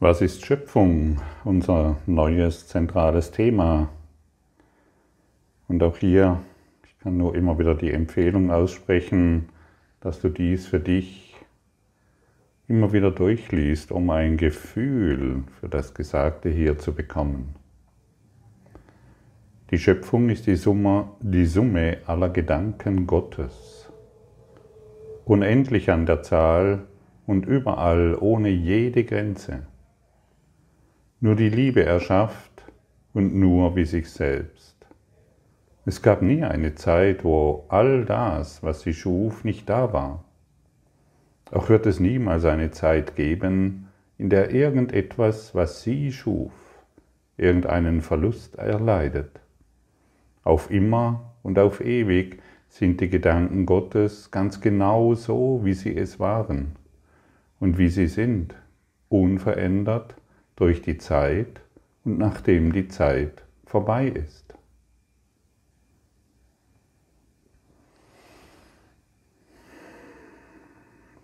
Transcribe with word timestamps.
Was 0.00 0.20
ist 0.20 0.46
Schöpfung? 0.46 1.20
Unser 1.42 1.96
neues 2.06 2.68
zentrales 2.68 3.32
Thema. 3.32 3.88
Und 5.66 5.82
auch 5.82 5.96
hier, 5.96 6.38
ich 6.86 6.96
kann 7.00 7.16
nur 7.16 7.34
immer 7.34 7.58
wieder 7.58 7.74
die 7.74 7.90
Empfehlung 7.90 8.52
aussprechen, 8.52 9.48
dass 9.98 10.20
du 10.20 10.28
dies 10.28 10.68
für 10.68 10.78
dich 10.78 11.34
immer 12.68 12.92
wieder 12.92 13.10
durchliest, 13.10 13.90
um 13.90 14.08
ein 14.10 14.36
Gefühl 14.36 15.42
für 15.58 15.68
das 15.68 15.94
Gesagte 15.94 16.48
hier 16.48 16.78
zu 16.78 16.94
bekommen. 16.94 17.56
Die 19.72 19.78
Schöpfung 19.78 20.28
ist 20.28 20.46
die 20.46 20.54
Summe, 20.54 21.08
die 21.18 21.46
Summe 21.46 21.96
aller 22.06 22.28
Gedanken 22.28 23.08
Gottes. 23.08 23.90
Unendlich 25.24 25.90
an 25.90 26.06
der 26.06 26.22
Zahl 26.22 26.84
und 27.26 27.46
überall 27.46 28.14
ohne 28.14 28.50
jede 28.50 29.02
Grenze. 29.02 29.66
Nur 31.20 31.34
die 31.34 31.48
Liebe 31.48 31.84
erschafft 31.84 32.64
und 33.12 33.34
nur 33.34 33.74
wie 33.74 33.84
sich 33.84 34.08
selbst. 34.08 34.76
Es 35.84 36.00
gab 36.00 36.22
nie 36.22 36.44
eine 36.44 36.76
Zeit, 36.76 37.24
wo 37.24 37.64
all 37.68 38.04
das, 38.04 38.62
was 38.62 38.82
sie 38.82 38.94
schuf, 38.94 39.42
nicht 39.42 39.68
da 39.68 39.92
war. 39.92 40.22
Auch 41.50 41.70
wird 41.70 41.86
es 41.86 41.98
niemals 41.98 42.44
eine 42.44 42.70
Zeit 42.70 43.16
geben, 43.16 43.88
in 44.16 44.30
der 44.30 44.52
irgendetwas, 44.52 45.56
was 45.56 45.82
sie 45.82 46.12
schuf, 46.12 46.52
irgendeinen 47.36 48.00
Verlust 48.00 48.54
erleidet. 48.54 49.40
Auf 50.44 50.70
immer 50.70 51.34
und 51.42 51.58
auf 51.58 51.80
ewig 51.80 52.40
sind 52.68 53.00
die 53.00 53.08
Gedanken 53.08 53.66
Gottes 53.66 54.30
ganz 54.30 54.60
genau 54.60 55.14
so, 55.14 55.62
wie 55.64 55.74
sie 55.74 55.96
es 55.96 56.20
waren 56.20 56.76
und 57.58 57.76
wie 57.76 57.88
sie 57.88 58.06
sind, 58.06 58.54
unverändert 59.08 60.14
durch 60.58 60.82
die 60.82 60.98
Zeit 60.98 61.60
und 62.04 62.18
nachdem 62.18 62.72
die 62.72 62.88
Zeit 62.88 63.44
vorbei 63.64 64.08
ist. 64.08 64.44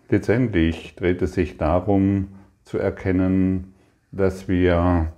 Letztendlich 0.08 0.94
dreht 0.94 1.20
es 1.20 1.34
sich 1.34 1.56
darum 1.56 2.28
zu 2.62 2.78
erkennen, 2.78 3.74
dass 4.12 4.46
wir 4.46 5.12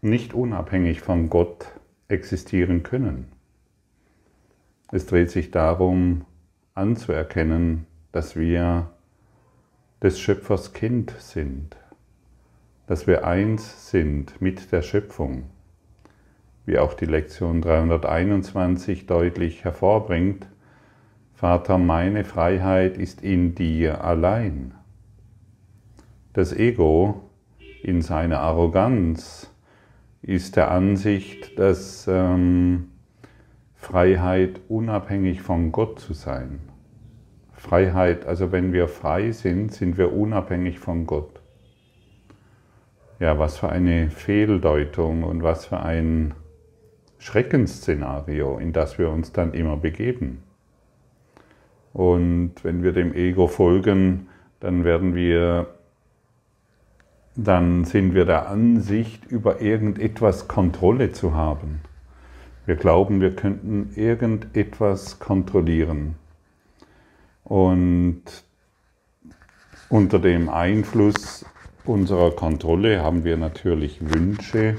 nicht 0.00 0.34
unabhängig 0.34 1.00
von 1.00 1.30
Gott 1.30 1.68
existieren 2.08 2.82
können. 2.82 3.30
Es 4.90 5.06
dreht 5.06 5.30
sich 5.30 5.52
darum 5.52 6.24
anzuerkennen, 6.74 7.86
dass 8.10 8.34
wir 8.34 8.90
des 10.02 10.18
Schöpfers 10.18 10.72
Kind 10.72 11.14
sind 11.18 11.76
dass 12.86 13.06
wir 13.06 13.26
eins 13.26 13.90
sind 13.90 14.40
mit 14.40 14.72
der 14.72 14.82
Schöpfung, 14.82 15.44
wie 16.66 16.78
auch 16.78 16.94
die 16.94 17.06
Lektion 17.06 17.60
321 17.62 19.06
deutlich 19.06 19.64
hervorbringt, 19.64 20.46
Vater, 21.34 21.78
meine 21.78 22.24
Freiheit 22.24 22.96
ist 22.96 23.22
in 23.22 23.54
dir 23.54 24.04
allein. 24.04 24.72
Das 26.32 26.52
Ego 26.52 27.28
in 27.82 28.02
seiner 28.02 28.40
Arroganz 28.40 29.50
ist 30.22 30.56
der 30.56 30.70
Ansicht, 30.70 31.58
dass 31.58 32.06
ähm, 32.08 32.88
Freiheit 33.74 34.60
unabhängig 34.68 35.42
von 35.42 35.70
Gott 35.70 36.00
zu 36.00 36.14
sein. 36.14 36.60
Freiheit, 37.52 38.24
also 38.26 38.50
wenn 38.52 38.72
wir 38.72 38.88
frei 38.88 39.32
sind, 39.32 39.72
sind 39.72 39.98
wir 39.98 40.12
unabhängig 40.14 40.78
von 40.78 41.06
Gott. 41.06 41.42
Ja, 43.24 43.38
was 43.38 43.56
für 43.56 43.70
eine 43.70 44.10
Fehldeutung 44.10 45.22
und 45.22 45.42
was 45.42 45.64
für 45.64 45.80
ein 45.80 46.34
Schreckensszenario, 47.16 48.58
in 48.58 48.74
das 48.74 48.98
wir 48.98 49.08
uns 49.08 49.32
dann 49.32 49.54
immer 49.54 49.78
begeben. 49.78 50.42
Und 51.94 52.52
wenn 52.64 52.82
wir 52.82 52.92
dem 52.92 53.14
Ego 53.14 53.46
folgen, 53.46 54.28
dann 54.60 54.84
werden 54.84 55.14
wir, 55.14 55.68
dann 57.34 57.86
sind 57.86 58.14
wir 58.14 58.26
der 58.26 58.50
Ansicht, 58.50 59.24
über 59.24 59.62
irgendetwas 59.62 60.46
Kontrolle 60.46 61.12
zu 61.12 61.34
haben. 61.34 61.80
Wir 62.66 62.76
glauben, 62.76 63.22
wir 63.22 63.34
könnten 63.34 63.90
irgendetwas 63.94 65.18
kontrollieren. 65.18 66.16
Und 67.42 68.22
unter 69.88 70.18
dem 70.18 70.50
Einfluss 70.50 71.46
unserer 71.86 72.30
Kontrolle 72.30 73.02
haben 73.02 73.24
wir 73.24 73.36
natürlich 73.36 73.98
Wünsche 74.00 74.76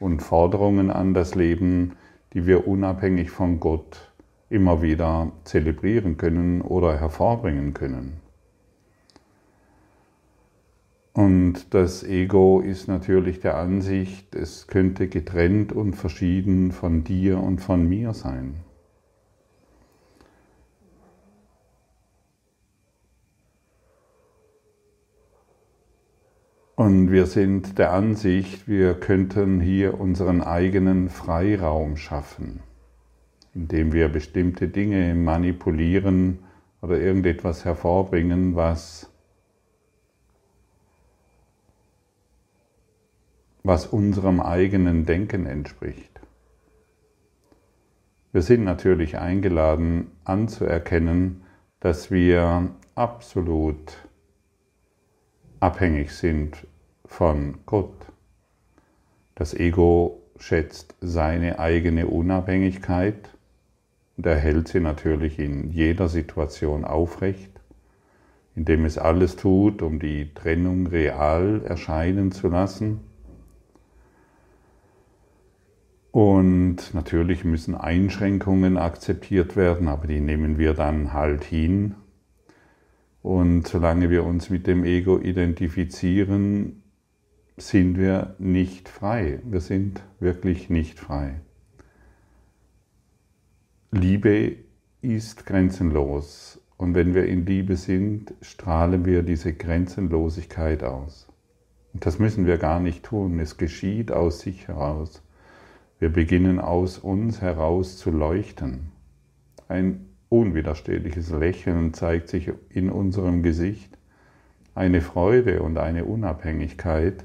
und 0.00 0.20
Forderungen 0.20 0.90
an 0.90 1.14
das 1.14 1.34
Leben, 1.34 1.92
die 2.32 2.46
wir 2.46 2.66
unabhängig 2.66 3.30
von 3.30 3.60
Gott 3.60 4.12
immer 4.48 4.82
wieder 4.82 5.32
zelebrieren 5.44 6.16
können 6.16 6.60
oder 6.60 6.98
hervorbringen 6.98 7.74
können. 7.74 8.20
Und 11.12 11.72
das 11.72 12.04
Ego 12.04 12.60
ist 12.60 12.88
natürlich 12.88 13.40
der 13.40 13.56
Ansicht, 13.56 14.34
es 14.34 14.66
könnte 14.66 15.08
getrennt 15.08 15.72
und 15.72 15.94
verschieden 15.94 16.72
von 16.72 17.04
dir 17.04 17.40
und 17.40 17.62
von 17.62 17.88
mir 17.88 18.12
sein. 18.12 18.65
Und 26.76 27.10
wir 27.10 27.24
sind 27.24 27.78
der 27.78 27.94
Ansicht, 27.94 28.68
wir 28.68 28.92
könnten 28.92 29.60
hier 29.60 29.98
unseren 29.98 30.42
eigenen 30.42 31.08
Freiraum 31.08 31.96
schaffen, 31.96 32.60
indem 33.54 33.94
wir 33.94 34.10
bestimmte 34.10 34.68
Dinge 34.68 35.14
manipulieren 35.14 36.40
oder 36.82 37.00
irgendetwas 37.00 37.64
hervorbringen, 37.64 38.56
was, 38.56 39.10
was 43.62 43.86
unserem 43.86 44.40
eigenen 44.40 45.06
Denken 45.06 45.46
entspricht. 45.46 46.20
Wir 48.32 48.42
sind 48.42 48.64
natürlich 48.64 49.16
eingeladen 49.16 50.10
anzuerkennen, 50.24 51.42
dass 51.80 52.10
wir 52.10 52.68
absolut 52.94 54.05
abhängig 55.60 56.12
sind 56.12 56.66
von 57.06 57.58
Gott. 57.66 57.94
Das 59.34 59.54
Ego 59.54 60.22
schätzt 60.38 60.94
seine 61.00 61.58
eigene 61.58 62.06
Unabhängigkeit 62.06 63.30
und 64.16 64.26
erhält 64.26 64.68
sie 64.68 64.80
natürlich 64.80 65.38
in 65.38 65.70
jeder 65.70 66.08
Situation 66.08 66.84
aufrecht, 66.84 67.50
indem 68.54 68.84
es 68.84 68.98
alles 68.98 69.36
tut, 69.36 69.82
um 69.82 69.98
die 69.98 70.32
Trennung 70.34 70.86
real 70.86 71.62
erscheinen 71.64 72.32
zu 72.32 72.48
lassen. 72.48 73.00
Und 76.12 76.94
natürlich 76.94 77.44
müssen 77.44 77.74
Einschränkungen 77.74 78.78
akzeptiert 78.78 79.54
werden, 79.54 79.88
aber 79.88 80.06
die 80.06 80.20
nehmen 80.20 80.56
wir 80.56 80.72
dann 80.72 81.12
halt 81.12 81.44
hin 81.44 81.94
und 83.26 83.66
solange 83.66 84.08
wir 84.08 84.22
uns 84.22 84.50
mit 84.50 84.68
dem 84.68 84.84
Ego 84.84 85.18
identifizieren, 85.18 86.84
sind 87.56 87.98
wir 87.98 88.36
nicht 88.38 88.88
frei. 88.88 89.40
Wir 89.42 89.58
sind 89.58 90.00
wirklich 90.20 90.70
nicht 90.70 91.00
frei. 91.00 91.40
Liebe 93.90 94.54
ist 95.02 95.44
grenzenlos. 95.44 96.60
Und 96.76 96.94
wenn 96.94 97.16
wir 97.16 97.26
in 97.26 97.44
Liebe 97.44 97.74
sind, 97.74 98.32
strahlen 98.42 99.04
wir 99.04 99.24
diese 99.24 99.52
Grenzenlosigkeit 99.52 100.84
aus. 100.84 101.26
Und 101.94 102.06
das 102.06 102.20
müssen 102.20 102.46
wir 102.46 102.58
gar 102.58 102.78
nicht 102.78 103.06
tun. 103.06 103.40
Es 103.40 103.56
geschieht 103.56 104.12
aus 104.12 104.38
sich 104.38 104.68
heraus. 104.68 105.20
Wir 105.98 106.10
beginnen 106.10 106.60
aus 106.60 106.96
uns 106.98 107.40
heraus 107.40 107.98
zu 107.98 108.12
leuchten. 108.12 108.92
Ein 109.66 110.15
unwiderstehliches 110.28 111.30
Lächeln 111.30 111.94
zeigt 111.94 112.28
sich 112.28 112.50
in 112.68 112.90
unserem 112.90 113.42
Gesicht, 113.42 113.96
eine 114.74 115.00
Freude 115.00 115.62
und 115.62 115.78
eine 115.78 116.04
Unabhängigkeit, 116.04 117.24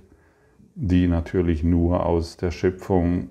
die 0.75 1.07
natürlich 1.07 1.63
nur 1.63 2.05
aus 2.05 2.37
der 2.37 2.51
Schöpfung 2.51 3.29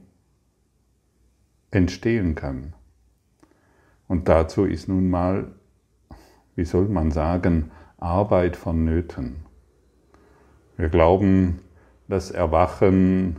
entstehen 1.70 2.34
kann. 2.34 2.74
Und 4.08 4.28
dazu 4.28 4.64
ist 4.64 4.88
nun 4.88 5.08
mal, 5.08 5.52
wie 6.56 6.64
soll 6.64 6.88
man 6.88 7.10
sagen, 7.12 7.70
Arbeit 7.96 8.56
vonnöten. 8.56 9.36
Wir 10.76 10.88
glauben, 10.88 11.60
dass 12.08 12.30
Erwachen, 12.30 13.36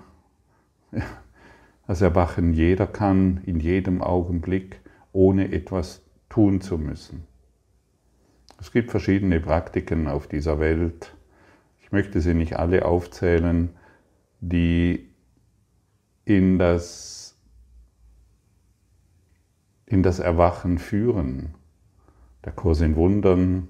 das 1.88 2.02
Erwachen 2.02 2.54
jeder 2.54 2.88
kann, 2.88 3.42
in 3.46 3.60
jedem 3.60 4.02
Augenblick, 4.02 4.80
ohne 5.12 5.52
etwas 5.52 6.01
tun 6.32 6.62
zu 6.62 6.78
müssen. 6.78 7.28
Es 8.60 8.72
gibt 8.72 8.92
verschiedene 8.92 9.40
Praktiken 9.40 10.08
auf 10.08 10.28
dieser 10.28 10.60
Welt. 10.60 11.14
Ich 11.82 11.92
möchte 11.92 12.22
sie 12.22 12.34
nicht 12.34 12.58
alle 12.58 12.86
aufzählen, 12.86 13.70
die 14.40 15.10
in 16.24 16.58
das, 16.58 17.36
in 19.86 20.04
das 20.04 20.20
Erwachen 20.20 20.78
führen. 20.78 21.56
Der 22.46 22.54
Kurs 22.54 22.82
in 22.82 22.96
Wundern 22.96 23.68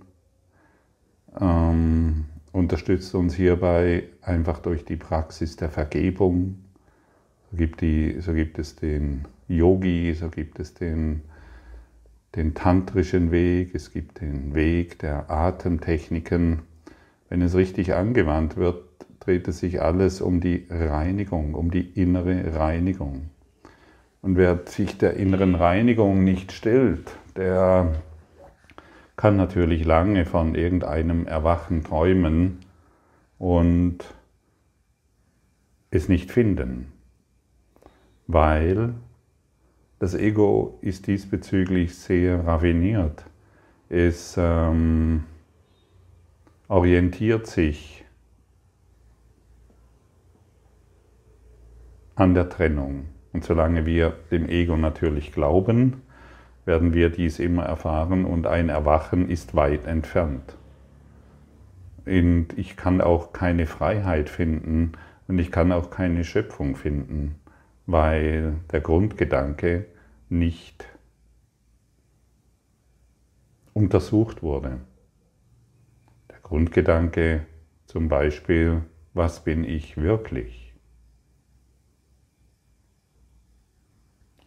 ähm, 1.39 2.25
unterstützt 2.51 3.15
uns 3.15 3.33
hierbei 3.33 4.09
einfach 4.21 4.59
durch 4.59 4.85
die 4.85 4.97
Praxis 4.97 5.55
der 5.55 5.69
Vergebung. 5.69 6.59
So 7.49 7.57
gibt, 7.57 7.81
die, 7.81 8.21
so 8.21 8.33
gibt 8.33 8.59
es 8.59 8.75
den 8.75 9.25
Yogi, 9.47 10.13
so 10.13 10.29
gibt 10.29 10.59
es 10.59 10.73
den, 10.73 11.23
den 12.35 12.53
tantrischen 12.53 13.31
Weg, 13.31 13.75
es 13.75 13.91
gibt 13.91 14.21
den 14.21 14.53
Weg 14.53 14.99
der 14.99 15.29
Atemtechniken. 15.29 16.61
Wenn 17.29 17.41
es 17.41 17.55
richtig 17.55 17.93
angewandt 17.93 18.57
wird, 18.57 18.83
dreht 19.19 19.47
es 19.47 19.59
sich 19.59 19.81
alles 19.81 20.21
um 20.21 20.39
die 20.39 20.65
Reinigung, 20.69 21.55
um 21.55 21.71
die 21.71 21.81
innere 21.81 22.55
Reinigung. 22.55 23.29
Und 24.21 24.37
wer 24.37 24.61
sich 24.65 24.97
der 24.97 25.15
inneren 25.15 25.55
Reinigung 25.55 26.23
nicht 26.23 26.51
stellt, 26.51 27.11
der 27.35 28.01
kann 29.15 29.35
natürlich 29.35 29.85
lange 29.85 30.25
von 30.25 30.55
irgendeinem 30.55 31.27
Erwachen 31.27 31.83
träumen 31.83 32.59
und 33.37 33.99
es 35.91 36.07
nicht 36.07 36.31
finden, 36.31 36.91
weil 38.27 38.93
das 40.01 40.15
Ego 40.15 40.79
ist 40.81 41.05
diesbezüglich 41.05 41.95
sehr 41.95 42.43
raffiniert. 42.47 43.23
Es 43.87 44.35
ähm, 44.35 45.25
orientiert 46.67 47.45
sich 47.45 48.03
an 52.15 52.33
der 52.33 52.49
Trennung. 52.49 53.09
Und 53.31 53.43
solange 53.43 53.85
wir 53.85 54.15
dem 54.31 54.49
Ego 54.49 54.75
natürlich 54.75 55.33
glauben, 55.33 56.01
werden 56.65 56.95
wir 56.95 57.11
dies 57.11 57.37
immer 57.37 57.65
erfahren 57.65 58.25
und 58.25 58.47
ein 58.47 58.69
Erwachen 58.69 59.29
ist 59.29 59.53
weit 59.53 59.85
entfernt. 59.85 60.57
Und 62.07 62.47
ich 62.57 62.75
kann 62.75 63.01
auch 63.01 63.33
keine 63.33 63.67
Freiheit 63.67 64.29
finden 64.29 64.93
und 65.27 65.37
ich 65.37 65.51
kann 65.51 65.71
auch 65.71 65.91
keine 65.91 66.23
Schöpfung 66.23 66.75
finden, 66.75 67.35
weil 67.91 68.55
der 68.71 68.81
Grundgedanke 68.81 69.85
nicht 70.29 70.85
untersucht 73.73 74.41
wurde. 74.41 74.79
Der 76.29 76.39
Grundgedanke 76.39 77.45
zum 77.85 78.07
Beispiel, 78.07 78.83
was 79.13 79.43
bin 79.43 79.63
ich 79.63 79.97
wirklich? 79.97 80.73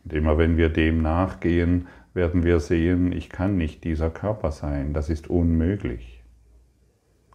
Und 0.05 0.13
immer 0.13 0.39
wenn 0.39 0.57
wir 0.57 0.69
dem 0.69 1.03
nachgehen, 1.03 1.89
werden 2.13 2.45
wir 2.45 2.61
sehen, 2.61 3.13
ich 3.13 3.29
kann 3.29 3.57
nicht 3.57 3.85
dieser 3.85 4.11
Körper 4.11 4.53
sein, 4.53 4.95
das 4.95 5.11
ist 5.11 5.29
unmöglich. 5.29 6.23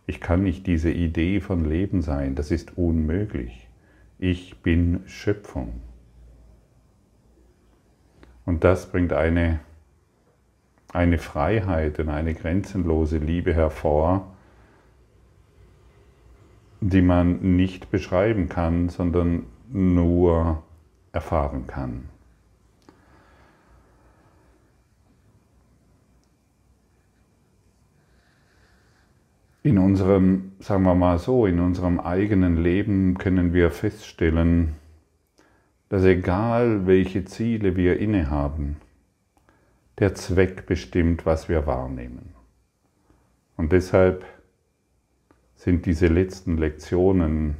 Ich 0.07 0.21
kann 0.21 0.43
nicht 0.43 0.65
diese 0.65 0.91
Idee 0.91 1.39
von 1.41 1.65
Leben 1.65 2.01
sein, 2.01 2.33
das 2.33 2.49
ist 2.49 2.77
unmöglich. 2.77 3.67
Ich 4.17 4.61
bin 4.61 5.01
Schöpfung. 5.05 5.81
Und 8.49 8.63
das 8.63 8.87
bringt 8.87 9.13
eine, 9.13 9.59
eine 10.91 11.19
Freiheit 11.19 11.99
und 11.99 12.09
eine 12.09 12.33
grenzenlose 12.33 13.19
Liebe 13.19 13.53
hervor, 13.53 14.25
die 16.81 17.03
man 17.03 17.57
nicht 17.57 17.91
beschreiben 17.91 18.49
kann, 18.49 18.89
sondern 18.89 19.43
nur 19.71 20.63
erfahren 21.11 21.67
kann. 21.67 22.09
In 29.61 29.77
unserem, 29.77 30.53
sagen 30.57 30.81
wir 30.85 30.95
mal 30.95 31.19
so, 31.19 31.45
in 31.45 31.59
unserem 31.59 31.99
eigenen 31.99 32.57
Leben 32.57 33.19
können 33.19 33.53
wir 33.53 33.69
feststellen, 33.69 34.73
dass 35.89 36.03
egal 36.03 36.85
welche 36.85 37.25
Ziele 37.25 37.75
wir 37.75 37.99
innehaben, 37.99 38.77
der 39.97 40.15
Zweck 40.15 40.65
bestimmt, 40.65 41.25
was 41.25 41.49
wir 41.49 41.65
wahrnehmen. 41.65 42.33
Und 43.57 43.71
deshalb 43.71 44.23
sind 45.55 45.85
diese 45.85 46.07
letzten 46.07 46.57
Lektionen, 46.57 47.57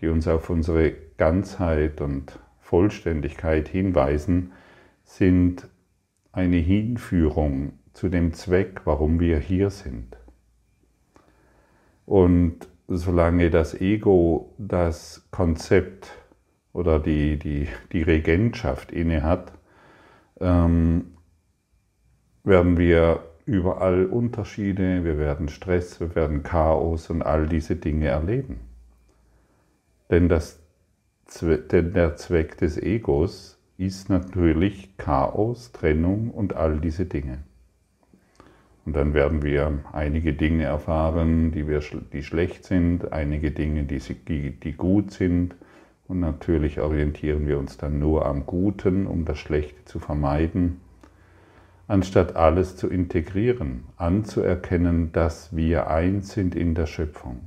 die 0.00 0.08
uns 0.08 0.26
auf 0.26 0.50
unsere 0.50 0.92
Ganzheit 1.18 2.00
und 2.00 2.38
Vollständigkeit 2.58 3.68
hinweisen, 3.68 4.52
sind 5.04 5.68
eine 6.32 6.56
Hinführung 6.56 7.72
zu 7.92 8.08
dem 8.08 8.32
Zweck, 8.32 8.80
warum 8.84 9.20
wir 9.20 9.38
hier 9.38 9.70
sind. 9.70 10.16
Und 12.06 12.68
solange 12.88 13.50
das 13.50 13.80
Ego 13.80 14.52
das 14.58 15.28
Konzept 15.30 16.17
oder 16.78 17.00
die, 17.00 17.38
die, 17.38 17.66
die 17.92 18.02
Regentschaft 18.02 18.92
innehat, 18.92 19.52
ähm, 20.40 21.16
werden 22.44 22.78
wir 22.78 23.24
überall 23.46 24.06
Unterschiede, 24.06 25.04
wir 25.04 25.18
werden 25.18 25.48
Stress, 25.48 25.98
wir 25.98 26.14
werden 26.14 26.44
Chaos 26.44 27.10
und 27.10 27.22
all 27.22 27.48
diese 27.48 27.74
Dinge 27.74 28.06
erleben. 28.06 28.60
Denn, 30.08 30.28
das, 30.28 30.60
denn 31.42 31.92
der 31.92 32.14
Zweck 32.14 32.56
des 32.58 32.80
Egos 32.80 33.58
ist 33.76 34.08
natürlich 34.08 34.96
Chaos, 34.98 35.72
Trennung 35.72 36.30
und 36.30 36.54
all 36.54 36.78
diese 36.78 37.06
Dinge. 37.06 37.38
Und 38.86 38.94
dann 38.94 39.14
werden 39.14 39.42
wir 39.42 39.80
einige 39.92 40.32
Dinge 40.32 40.64
erfahren, 40.64 41.50
die, 41.50 41.66
wir, 41.66 41.82
die 42.12 42.22
schlecht 42.22 42.64
sind, 42.64 43.12
einige 43.12 43.50
Dinge, 43.50 43.82
die, 43.82 43.98
die, 43.98 44.52
die 44.52 44.72
gut 44.72 45.10
sind. 45.10 45.56
Und 46.08 46.20
natürlich 46.20 46.80
orientieren 46.80 47.46
wir 47.46 47.58
uns 47.58 47.76
dann 47.76 47.98
nur 47.98 48.24
am 48.24 48.46
Guten, 48.46 49.06
um 49.06 49.26
das 49.26 49.38
Schlechte 49.38 49.84
zu 49.84 49.98
vermeiden, 49.98 50.80
anstatt 51.86 52.34
alles 52.34 52.76
zu 52.76 52.88
integrieren, 52.88 53.84
anzuerkennen, 53.96 55.12
dass 55.12 55.54
wir 55.54 55.88
eins 55.88 56.32
sind 56.32 56.54
in 56.54 56.74
der 56.74 56.86
Schöpfung. 56.86 57.40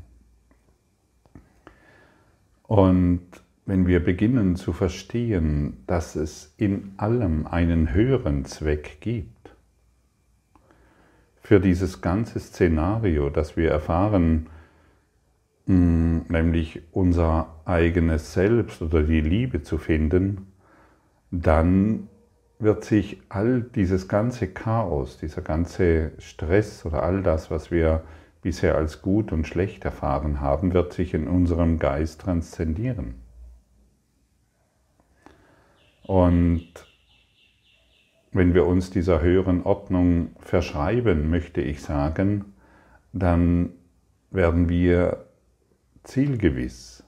Und 2.68 3.22
wenn 3.66 3.88
wir 3.88 4.04
beginnen 4.04 4.56
zu 4.56 4.74
verstehen, 4.74 5.84
dass 5.88 6.16
es 6.16 6.54
in 6.58 6.94
allem 6.98 7.48
einen 7.48 7.94
höheren 7.94 8.46
Zweck 8.46 8.98
gibt, 9.02 9.56
für 11.42 11.60
dieses 11.60 12.02
ganze 12.02 12.40
Szenario, 12.40 13.30
das 13.30 13.58
wir 13.58 13.72
erfahren, 13.72 14.48
nämlich 15.66 16.82
unser 16.92 17.56
eigenes 17.66 18.34
Selbst 18.34 18.82
oder 18.82 19.04
die 19.04 19.22
Liebe 19.22 19.62
zu 19.62 19.78
finden, 19.78 20.48
dann 21.32 22.08
wird 22.60 22.84
sich 22.84 23.22
all 23.30 23.62
dieses 23.62 24.08
ganze 24.08 24.48
Chaos, 24.48 25.18
dieser 25.18 25.42
ganze 25.42 26.12
Stress 26.20 26.86
oder 26.86 27.04
all 27.04 27.24
das, 27.24 27.50
was 27.50 27.72
wir 27.72 28.04
bisher 28.42 28.76
als 28.76 29.02
gut 29.02 29.32
und 29.32 29.48
schlecht 29.48 29.86
erfahren 29.86 30.42
haben, 30.42 30.74
wird 30.74 30.94
sich 30.94 31.14
in 31.14 31.28
unserem 31.28 31.80
Geist 31.80 32.22
transzendieren. 32.22 33.16
Und 36.04 36.74
wenn 38.32 38.54
wir 38.54 38.66
uns 38.66 38.90
dieser 38.90 39.22
höheren 39.22 39.64
Ordnung 39.64 40.32
verschreiben, 40.40 41.30
möchte 41.30 41.62
ich 41.62 41.82
sagen, 41.82 42.46
dann 43.14 43.72
werden 44.32 44.70
wir 44.70 45.26
zielgewiss 46.04 47.04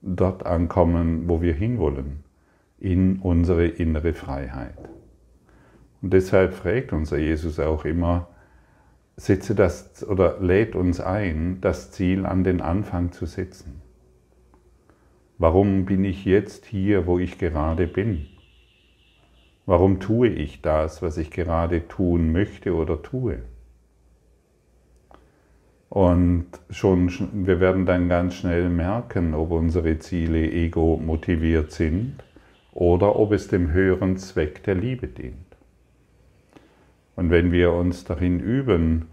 dort 0.00 0.44
ankommen, 0.44 1.28
wo 1.28 1.40
wir 1.42 1.54
hinwollen, 1.54 2.24
in 2.78 3.20
unsere 3.20 3.66
innere 3.66 4.12
Freiheit. 4.12 4.76
Und 6.00 6.12
deshalb 6.12 6.54
fragt 6.54 6.92
unser 6.92 7.18
Jesus 7.18 7.60
auch 7.60 7.84
immer, 7.84 8.28
setze 9.16 9.54
das 9.54 10.06
oder 10.08 10.40
lädt 10.40 10.74
uns 10.74 11.00
ein, 11.00 11.60
das 11.60 11.92
Ziel 11.92 12.26
an 12.26 12.42
den 12.42 12.60
Anfang 12.60 13.12
zu 13.12 13.26
setzen. 13.26 13.80
Warum 15.38 15.84
bin 15.84 16.04
ich 16.04 16.24
jetzt 16.24 16.66
hier, 16.66 17.06
wo 17.06 17.18
ich 17.18 17.38
gerade 17.38 17.86
bin? 17.86 18.26
Warum 19.64 20.00
tue 20.00 20.28
ich 20.28 20.60
das, 20.60 21.02
was 21.02 21.18
ich 21.18 21.30
gerade 21.30 21.86
tun 21.86 22.32
möchte 22.32 22.74
oder 22.74 23.00
tue? 23.00 23.42
Und 25.92 26.46
schon, 26.70 27.10
wir 27.44 27.60
werden 27.60 27.84
dann 27.84 28.08
ganz 28.08 28.36
schnell 28.36 28.70
merken, 28.70 29.34
ob 29.34 29.50
unsere 29.50 29.98
Ziele 29.98 30.50
ego 30.50 30.96
motiviert 30.96 31.70
sind 31.70 32.14
oder 32.72 33.14
ob 33.16 33.32
es 33.32 33.48
dem 33.48 33.72
höheren 33.72 34.16
Zweck 34.16 34.62
der 34.62 34.74
Liebe 34.74 35.06
dient. 35.06 35.36
Und 37.14 37.28
wenn 37.28 37.52
wir 37.52 37.74
uns 37.74 38.04
darin 38.04 38.40
üben, 38.40 39.08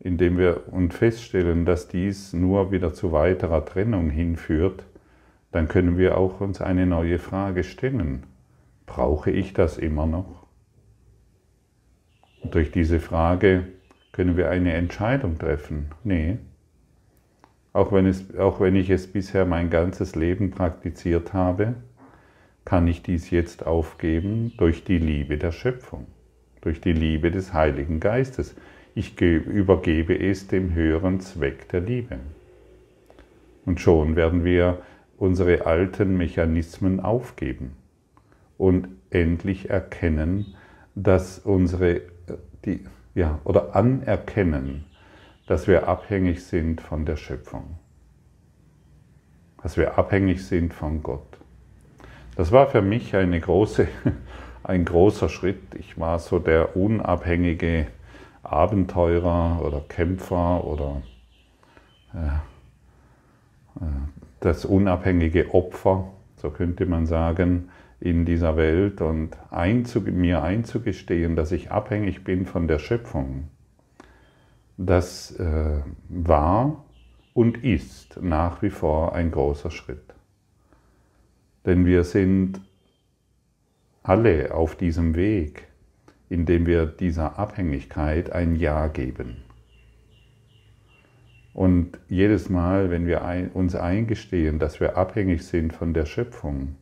indem 0.00 0.36
wir 0.36 0.62
und 0.72 0.92
feststellen, 0.92 1.66
dass 1.66 1.86
dies 1.86 2.32
nur 2.32 2.72
wieder 2.72 2.92
zu 2.92 3.12
weiterer 3.12 3.64
Trennung 3.64 4.10
hinführt, 4.10 4.82
dann 5.52 5.68
können 5.68 5.98
wir 5.98 6.18
auch 6.18 6.40
uns 6.40 6.60
eine 6.60 6.84
neue 6.84 7.20
Frage 7.20 7.62
stellen. 7.62 8.24
Brauche 8.86 9.30
ich 9.30 9.52
das 9.52 9.78
immer 9.78 10.06
noch? 10.06 10.48
Und 12.42 12.56
durch 12.56 12.72
diese 12.72 12.98
Frage 12.98 13.68
können 14.14 14.36
wir 14.36 14.48
eine 14.48 14.74
Entscheidung 14.74 15.38
treffen. 15.38 15.86
Nee. 16.04 16.38
Auch 17.72 17.90
wenn, 17.90 18.06
es, 18.06 18.36
auch 18.36 18.60
wenn 18.60 18.76
ich 18.76 18.88
es 18.88 19.08
bisher 19.08 19.44
mein 19.44 19.70
ganzes 19.70 20.14
Leben 20.14 20.52
praktiziert 20.52 21.32
habe, 21.32 21.74
kann 22.64 22.86
ich 22.86 23.02
dies 23.02 23.30
jetzt 23.30 23.66
aufgeben 23.66 24.52
durch 24.56 24.84
die 24.84 24.98
Liebe 24.98 25.36
der 25.36 25.50
Schöpfung, 25.50 26.06
durch 26.60 26.80
die 26.80 26.92
Liebe 26.92 27.32
des 27.32 27.52
Heiligen 27.52 27.98
Geistes. 27.98 28.54
Ich 28.94 29.20
übergebe 29.20 30.16
es 30.16 30.46
dem 30.46 30.72
höheren 30.74 31.18
Zweck 31.18 31.68
der 31.70 31.80
Liebe. 31.80 32.20
Und 33.66 33.80
schon 33.80 34.14
werden 34.14 34.44
wir 34.44 34.78
unsere 35.18 35.66
alten 35.66 36.16
Mechanismen 36.16 37.00
aufgeben 37.00 37.72
und 38.58 38.86
endlich 39.10 39.70
erkennen, 39.70 40.54
dass 40.94 41.40
unsere, 41.40 42.02
die, 42.64 42.84
ja, 43.14 43.38
oder 43.44 43.74
anerkennen, 43.74 44.84
dass 45.46 45.66
wir 45.68 45.88
abhängig 45.88 46.44
sind 46.44 46.80
von 46.80 47.04
der 47.04 47.16
Schöpfung, 47.16 47.76
dass 49.62 49.76
wir 49.76 49.98
abhängig 49.98 50.46
sind 50.46 50.74
von 50.74 51.02
Gott. 51.02 51.38
Das 52.36 52.50
war 52.50 52.66
für 52.66 52.82
mich 52.82 53.14
eine 53.14 53.40
große, 53.40 53.86
ein 54.64 54.84
großer 54.84 55.28
Schritt. 55.28 55.74
Ich 55.78 55.98
war 55.98 56.18
so 56.18 56.38
der 56.38 56.76
unabhängige 56.76 57.86
Abenteurer 58.42 59.62
oder 59.64 59.80
Kämpfer 59.88 60.64
oder 60.64 61.02
äh, 62.14 62.26
äh, 63.80 63.88
das 64.40 64.64
unabhängige 64.64 65.54
Opfer, 65.54 66.08
so 66.36 66.50
könnte 66.50 66.86
man 66.86 67.06
sagen, 67.06 67.70
in 68.04 68.26
dieser 68.26 68.58
Welt 68.58 69.00
und 69.00 69.30
einzug 69.50 70.06
mir 70.12 70.42
einzugestehen, 70.42 71.36
dass 71.36 71.52
ich 71.52 71.70
abhängig 71.70 72.22
bin 72.22 72.44
von 72.44 72.68
der 72.68 72.78
Schöpfung, 72.78 73.48
das 74.76 75.34
äh, 75.40 75.80
war 76.10 76.84
und 77.32 77.64
ist 77.64 78.20
nach 78.20 78.60
wie 78.60 78.68
vor 78.68 79.14
ein 79.14 79.30
großer 79.30 79.70
Schritt. 79.70 80.14
Denn 81.64 81.86
wir 81.86 82.04
sind 82.04 82.60
alle 84.02 84.52
auf 84.52 84.76
diesem 84.76 85.16
Weg, 85.16 85.68
in 86.28 86.44
dem 86.44 86.66
wir 86.66 86.84
dieser 86.84 87.38
Abhängigkeit 87.38 88.30
ein 88.30 88.54
Ja 88.56 88.88
geben. 88.88 89.36
Und 91.54 91.98
jedes 92.10 92.50
Mal, 92.50 92.90
wenn 92.90 93.06
wir 93.06 93.50
uns 93.54 93.74
eingestehen, 93.74 94.58
dass 94.58 94.78
wir 94.78 94.98
abhängig 94.98 95.46
sind 95.46 95.72
von 95.72 95.94
der 95.94 96.04
Schöpfung, 96.04 96.76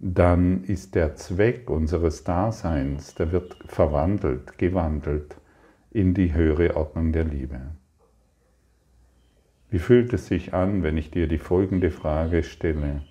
dann 0.00 0.64
ist 0.64 0.94
der 0.94 1.14
Zweck 1.14 1.68
unseres 1.68 2.24
Daseins, 2.24 3.14
der 3.14 3.32
wird 3.32 3.56
verwandelt, 3.66 4.56
gewandelt 4.56 5.36
in 5.90 6.14
die 6.14 6.32
höhere 6.32 6.74
Ordnung 6.76 7.12
der 7.12 7.24
Liebe. 7.24 7.60
Wie 9.68 9.78
fühlt 9.78 10.14
es 10.14 10.26
sich 10.26 10.54
an, 10.54 10.82
wenn 10.82 10.96
ich 10.96 11.10
dir 11.10 11.28
die 11.28 11.38
folgende 11.38 11.90
Frage 11.90 12.42
stelle? 12.42 13.02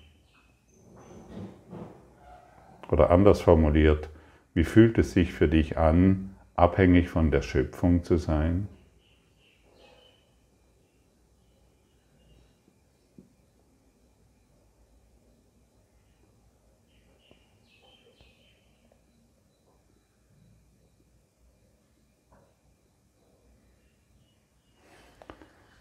Oder 2.90 3.10
anders 3.10 3.40
formuliert, 3.40 4.10
wie 4.52 4.64
fühlt 4.64 4.98
es 4.98 5.12
sich 5.12 5.32
für 5.32 5.46
dich 5.46 5.78
an, 5.78 6.34
abhängig 6.56 7.08
von 7.08 7.30
der 7.30 7.42
Schöpfung 7.42 8.02
zu 8.02 8.16
sein? 8.16 8.66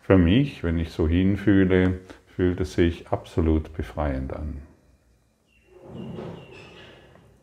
Für 0.10 0.18
mich, 0.18 0.64
wenn 0.64 0.80
ich 0.80 0.90
so 0.90 1.08
hinfühle, 1.08 2.00
fühlt 2.36 2.60
es 2.62 2.74
sich 2.74 3.10
absolut 3.10 3.74
befreiend 3.78 4.34
an. 4.34 4.64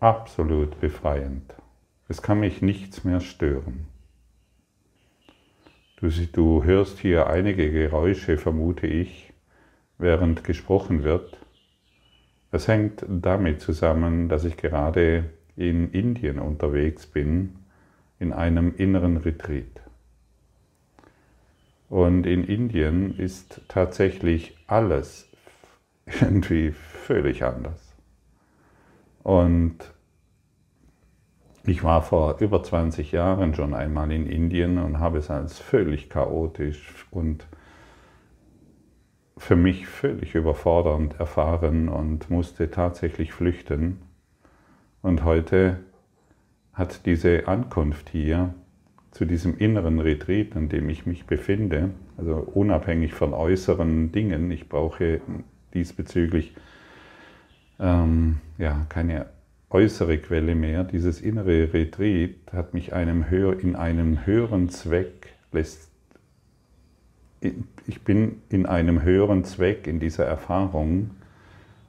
Absolut 0.01 0.81
befreiend. 0.81 1.55
Es 2.09 2.23
kann 2.23 2.41
mich 2.41 2.63
nichts 2.63 3.05
mehr 3.05 3.21
stören. 3.21 3.87
Du, 6.01 6.09
du 6.09 6.65
hörst 6.65 6.99
hier 6.99 7.29
einige 7.29 7.71
Geräusche, 7.71 8.37
vermute 8.37 8.89
ich, 8.89 9.33
während 9.99 10.43
gesprochen 10.43 11.05
wird. 11.05 11.39
Es 12.51 12.67
hängt 12.67 13.07
damit 13.09 13.61
zusammen, 13.61 14.29
dass 14.29 14.45
ich 14.45 14.57
gerade 14.57 15.31
in 15.55 15.93
Indien 15.93 16.41
unterwegs 16.41 17.07
bin, 17.07 17.61
in 18.19 18.33
einem 18.33 18.75
inneren 18.77 19.19
Retreat. 19.19 19.86
Und 21.89 22.27
in 22.27 22.45
Indien 22.45 23.17
ist 23.19 23.63
tatsächlich 23.69 24.57
alles 24.67 25.29
irgendwie 26.07 26.73
völlig 26.73 27.45
anders. 27.45 27.95
Und 29.23 29.79
ich 31.65 31.83
war 31.83 32.03
vor 32.03 32.39
über 32.39 32.63
20 32.63 33.11
Jahren 33.11 33.55
schon 33.55 33.75
einmal 33.75 34.13
in 34.13 34.27
Indien 34.27 34.79
und 34.79 35.01
habe 35.01 35.19
es 35.19 35.31
als 35.31 35.59
völlig 35.59 36.09
chaotisch 36.09 37.07
und 37.11 37.47
für 39.37 39.57
mich 39.57 39.87
völlig 39.87 40.35
überfordernd 40.35 41.19
erfahren 41.19 41.89
und 41.89 42.31
musste 42.31 42.71
tatsächlich 42.71 43.33
flüchten. 43.33 44.01
Und 45.03 45.25
heute 45.25 45.81
hat 46.73 47.05
diese 47.05 47.49
Ankunft 47.49 48.11
hier 48.11 48.55
zu 49.17 49.25
diesem 49.25 49.57
inneren 49.57 49.99
Retreat, 49.99 50.55
in 50.57 50.69
dem 50.69 50.91
ich 50.91 51.07
mich 51.07 51.25
befinde, 51.25 51.89
also 52.19 52.35
unabhängig 52.35 53.15
von 53.15 53.33
äußeren 53.33 54.13
Dingen, 54.13 54.51
ich 54.51 54.69
brauche 54.69 55.23
diesbezüglich 55.73 56.55
ähm, 57.81 58.41
ja, 58.59 58.85
keine 58.91 59.25
äußere 59.71 60.19
Quelle 60.19 60.55
mehr. 60.55 60.85
Dieses 60.85 61.23
innere 61.23 61.73
Retreat 61.73 62.53
hat 62.53 62.75
mich 62.75 62.93
einem 62.93 63.31
höher, 63.31 63.59
in 63.59 63.75
einem 63.75 64.27
höheren 64.27 64.69
Zweck, 64.69 65.33
lässt, 65.51 65.91
ich 67.87 68.03
bin 68.03 68.43
in 68.51 68.67
einem 68.67 69.03
höheren 69.03 69.45
Zweck 69.45 69.87
in 69.87 69.99
dieser 69.99 70.27
Erfahrung 70.27 71.13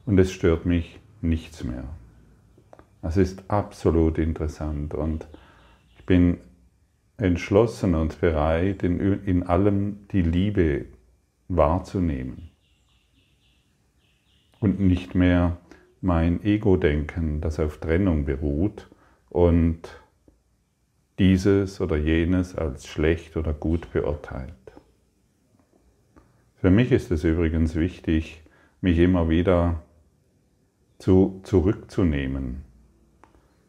und 0.05 0.17
es 0.17 0.31
stört 0.31 0.65
mich 0.65 0.98
nichts 1.22 1.65
mehr. 1.65 1.84
Das 3.01 3.17
ist 3.17 3.43
absolut 3.50 4.17
interessant 4.17 4.93
und 4.93 5.27
ich 5.98 6.05
bin 6.05 6.38
entschlossen 7.17 7.95
und 7.95 8.21
bereit, 8.21 8.83
in, 8.83 9.24
in 9.24 9.43
allem 9.43 10.07
die 10.12 10.21
Liebe 10.21 10.86
wahrzunehmen. 11.47 12.51
Und 14.59 14.79
nicht 14.79 15.15
mehr 15.15 15.57
mein 16.01 16.43
Ego-Denken, 16.43 17.41
das 17.41 17.59
auf 17.59 17.79
Trennung 17.79 18.25
beruht 18.25 18.89
und 19.29 20.01
dieses 21.19 21.81
oder 21.81 21.97
jenes 21.97 22.55
als 22.55 22.88
schlecht 22.88 23.38
oder 23.38 23.53
gut 23.53 23.91
beurteilt. 23.91 24.53
Für 26.55 26.69
mich 26.69 26.91
ist 26.91 27.12
es 27.12 27.24
übrigens 27.24 27.75
wichtig, 27.75 28.43
mich 28.81 28.97
immer 29.00 29.29
wieder 29.29 29.83
zu, 31.00 31.39
zurückzunehmen 31.43 32.63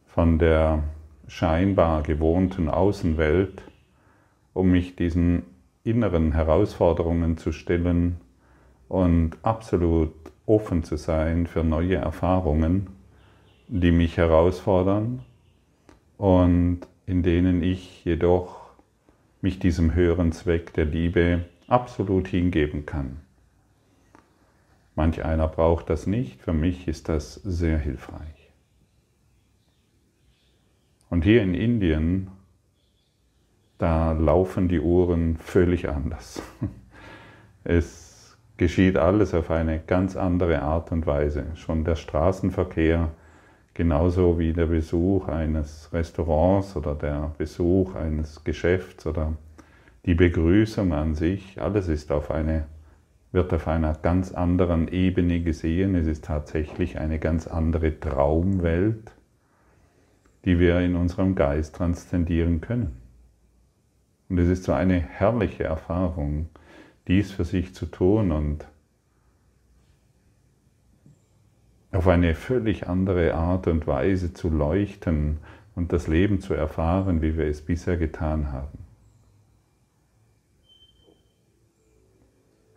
von 0.06 0.38
der 0.38 0.82
scheinbar 1.28 2.02
gewohnten 2.02 2.68
Außenwelt, 2.68 3.62
um 4.54 4.70
mich 4.70 4.96
diesen 4.96 5.44
inneren 5.84 6.32
Herausforderungen 6.32 7.36
zu 7.36 7.52
stellen 7.52 8.16
und 8.88 9.36
absolut 9.42 10.12
offen 10.46 10.82
zu 10.82 10.96
sein 10.96 11.46
für 11.46 11.62
neue 11.62 11.96
Erfahrungen, 11.96 12.88
die 13.68 13.92
mich 13.92 14.16
herausfordern 14.16 15.20
und 16.16 16.80
in 17.06 17.22
denen 17.22 17.62
ich 17.62 18.04
jedoch 18.04 18.70
mich 19.40 19.58
diesem 19.58 19.94
höheren 19.94 20.32
Zweck 20.32 20.72
der 20.72 20.86
Liebe 20.86 21.44
absolut 21.68 22.26
hingeben 22.26 22.86
kann. 22.86 23.20
Manch 24.94 25.24
einer 25.24 25.46
braucht 25.46 25.90
das 25.90 26.06
nicht, 26.06 26.40
für 26.40 26.52
mich 26.52 26.88
ist 26.88 27.08
das 27.08 27.34
sehr 27.34 27.78
hilfreich. 27.78 28.37
Und 31.10 31.24
hier 31.24 31.42
in 31.42 31.54
Indien, 31.54 32.28
da 33.78 34.12
laufen 34.12 34.68
die 34.68 34.80
Uhren 34.80 35.36
völlig 35.36 35.88
anders. 35.88 36.42
Es 37.64 38.38
geschieht 38.56 38.96
alles 38.96 39.34
auf 39.34 39.50
eine 39.50 39.78
ganz 39.78 40.16
andere 40.16 40.62
Art 40.62 40.90
und 40.90 41.06
Weise. 41.06 41.44
Schon 41.54 41.84
der 41.84 41.96
Straßenverkehr, 41.96 43.10
genauso 43.74 44.38
wie 44.38 44.54
der 44.54 44.66
Besuch 44.66 45.28
eines 45.28 45.92
Restaurants 45.92 46.76
oder 46.76 46.94
der 46.94 47.32
Besuch 47.36 47.94
eines 47.94 48.42
Geschäfts 48.44 49.06
oder 49.06 49.34
die 50.06 50.14
Begrüßung 50.14 50.94
an 50.94 51.14
sich, 51.14 51.60
alles 51.60 51.88
ist 51.88 52.10
auf 52.10 52.30
eine, 52.30 52.64
wird 53.32 53.52
auf 53.52 53.68
einer 53.68 53.92
ganz 53.94 54.32
anderen 54.32 54.88
Ebene 54.88 55.40
gesehen. 55.40 55.94
Es 55.94 56.06
ist 56.06 56.24
tatsächlich 56.24 56.98
eine 56.98 57.18
ganz 57.18 57.46
andere 57.46 58.00
Traumwelt, 58.00 59.12
die 60.44 60.58
wir 60.58 60.80
in 60.80 60.94
unserem 60.96 61.34
Geist 61.34 61.76
transzendieren 61.76 62.60
können. 62.60 62.96
Und 64.28 64.38
es 64.38 64.48
ist 64.48 64.64
so 64.64 64.72
eine 64.72 64.98
herrliche 64.98 65.64
Erfahrung, 65.64 66.48
dies 67.06 67.32
für 67.32 67.44
sich 67.44 67.74
zu 67.74 67.86
tun 67.86 68.30
und 68.30 68.66
auf 71.90 72.06
eine 72.06 72.34
völlig 72.34 72.86
andere 72.86 73.34
Art 73.34 73.66
und 73.66 73.86
Weise 73.86 74.34
zu 74.34 74.50
leuchten 74.50 75.38
und 75.74 75.92
das 75.92 76.06
Leben 76.06 76.40
zu 76.40 76.52
erfahren, 76.54 77.22
wie 77.22 77.36
wir 77.36 77.46
es 77.46 77.62
bisher 77.62 77.96
getan 77.96 78.52
haben. 78.52 78.78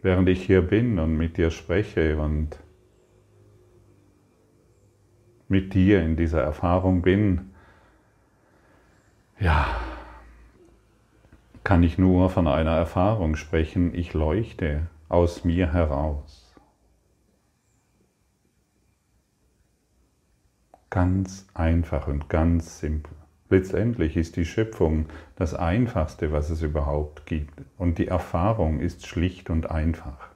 Während 0.01 0.29
ich 0.29 0.43
hier 0.43 0.61
bin 0.61 0.97
und 0.97 1.17
mit 1.17 1.37
dir 1.37 1.51
spreche 1.51 2.17
und 2.17 2.57
mit 5.47 5.73
dir 5.73 6.01
in 6.01 6.15
dieser 6.15 6.41
Erfahrung 6.41 7.01
bin, 7.01 7.50
ja, 9.41 9.65
kann 11.63 11.81
ich 11.83 11.97
nur 11.97 12.29
von 12.29 12.47
einer 12.47 12.75
Erfahrung 12.77 13.35
sprechen, 13.35 13.93
ich 13.95 14.13
leuchte 14.13 14.87
aus 15.09 15.43
mir 15.43 15.73
heraus. 15.73 16.53
Ganz 20.91 21.47
einfach 21.53 22.07
und 22.07 22.29
ganz 22.29 22.79
simpel. 22.79 23.13
Letztendlich 23.49 24.15
ist 24.15 24.35
die 24.35 24.45
Schöpfung 24.45 25.07
das 25.35 25.53
Einfachste, 25.53 26.31
was 26.31 26.49
es 26.49 26.61
überhaupt 26.61 27.25
gibt. 27.25 27.63
Und 27.77 27.97
die 27.97 28.07
Erfahrung 28.07 28.79
ist 28.79 29.07
schlicht 29.07 29.49
und 29.49 29.71
einfach. 29.71 30.29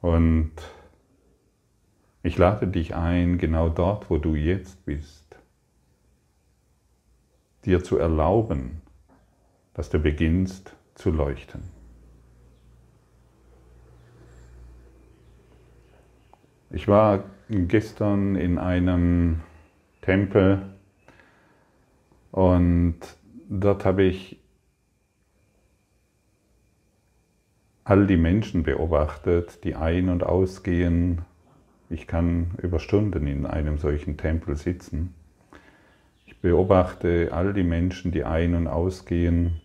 Und 0.00 0.52
ich 2.22 2.36
lade 2.38 2.66
dich 2.66 2.94
ein, 2.94 3.38
genau 3.38 3.68
dort, 3.68 4.10
wo 4.10 4.18
du 4.18 4.34
jetzt 4.34 4.84
bist, 4.84 5.25
dir 7.66 7.82
zu 7.82 7.98
erlauben, 7.98 8.80
dass 9.74 9.90
du 9.90 9.98
beginnst 9.98 10.74
zu 10.94 11.10
leuchten. 11.10 11.62
Ich 16.70 16.88
war 16.88 17.24
gestern 17.48 18.36
in 18.36 18.58
einem 18.58 19.40
Tempel 20.00 20.62
und 22.32 22.98
dort 23.48 23.84
habe 23.84 24.04
ich 24.04 24.40
all 27.84 28.06
die 28.06 28.16
Menschen 28.16 28.62
beobachtet, 28.62 29.62
die 29.64 29.76
ein- 29.76 30.08
und 30.08 30.24
ausgehen. 30.24 31.22
Ich 31.88 32.06
kann 32.06 32.50
über 32.60 32.80
Stunden 32.80 33.26
in 33.26 33.46
einem 33.46 33.78
solchen 33.78 34.16
Tempel 34.16 34.56
sitzen. 34.56 35.14
Beobachte 36.46 37.30
all 37.32 37.52
die 37.52 37.64
Menschen, 37.64 38.12
die 38.12 38.22
ein- 38.22 38.54
und 38.54 38.68
ausgehen 38.68 39.62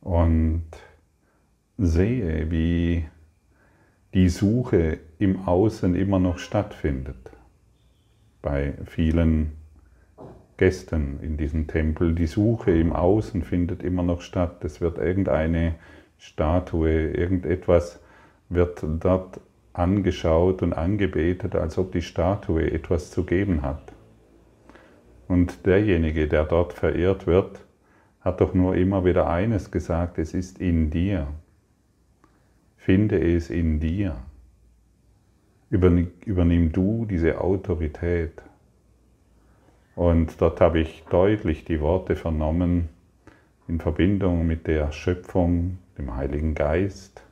und 0.00 0.64
sehe, 1.76 2.50
wie 2.50 3.04
die 4.14 4.30
Suche 4.30 4.96
im 5.18 5.46
Außen 5.46 5.94
immer 5.94 6.18
noch 6.18 6.38
stattfindet. 6.38 7.30
Bei 8.40 8.72
vielen 8.86 9.52
Gästen 10.56 11.20
in 11.20 11.36
diesem 11.36 11.66
Tempel. 11.66 12.14
Die 12.14 12.26
Suche 12.26 12.70
im 12.70 12.94
Außen 12.94 13.42
findet 13.42 13.82
immer 13.82 14.02
noch 14.02 14.22
statt. 14.22 14.64
Es 14.64 14.80
wird 14.80 14.96
irgendeine 14.96 15.74
Statue, 16.16 17.10
irgendetwas 17.10 18.00
wird 18.48 18.82
dort 18.82 19.42
angeschaut 19.74 20.62
und 20.62 20.72
angebetet, 20.72 21.54
als 21.54 21.76
ob 21.76 21.92
die 21.92 22.00
Statue 22.00 22.72
etwas 22.72 23.10
zu 23.10 23.26
geben 23.26 23.60
hat. 23.60 23.92
Und 25.28 25.66
derjenige, 25.66 26.28
der 26.28 26.44
dort 26.44 26.72
verehrt 26.72 27.26
wird, 27.26 27.60
hat 28.20 28.40
doch 28.40 28.54
nur 28.54 28.76
immer 28.76 29.04
wieder 29.04 29.28
eines 29.28 29.70
gesagt, 29.70 30.18
es 30.18 30.34
ist 30.34 30.58
in 30.58 30.90
dir. 30.90 31.28
Finde 32.76 33.18
es 33.18 33.50
in 33.50 33.80
dir. 33.80 34.16
Übernimm 35.70 36.72
du 36.72 37.06
diese 37.06 37.40
Autorität. 37.40 38.42
Und 39.96 40.40
dort 40.40 40.60
habe 40.60 40.78
ich 40.80 41.04
deutlich 41.10 41.64
die 41.64 41.80
Worte 41.80 42.14
vernommen 42.14 42.88
in 43.66 43.80
Verbindung 43.80 44.46
mit 44.46 44.68
der 44.68 44.92
Schöpfung, 44.92 45.78
dem 45.98 46.14
Heiligen 46.14 46.54
Geist, 46.54 47.22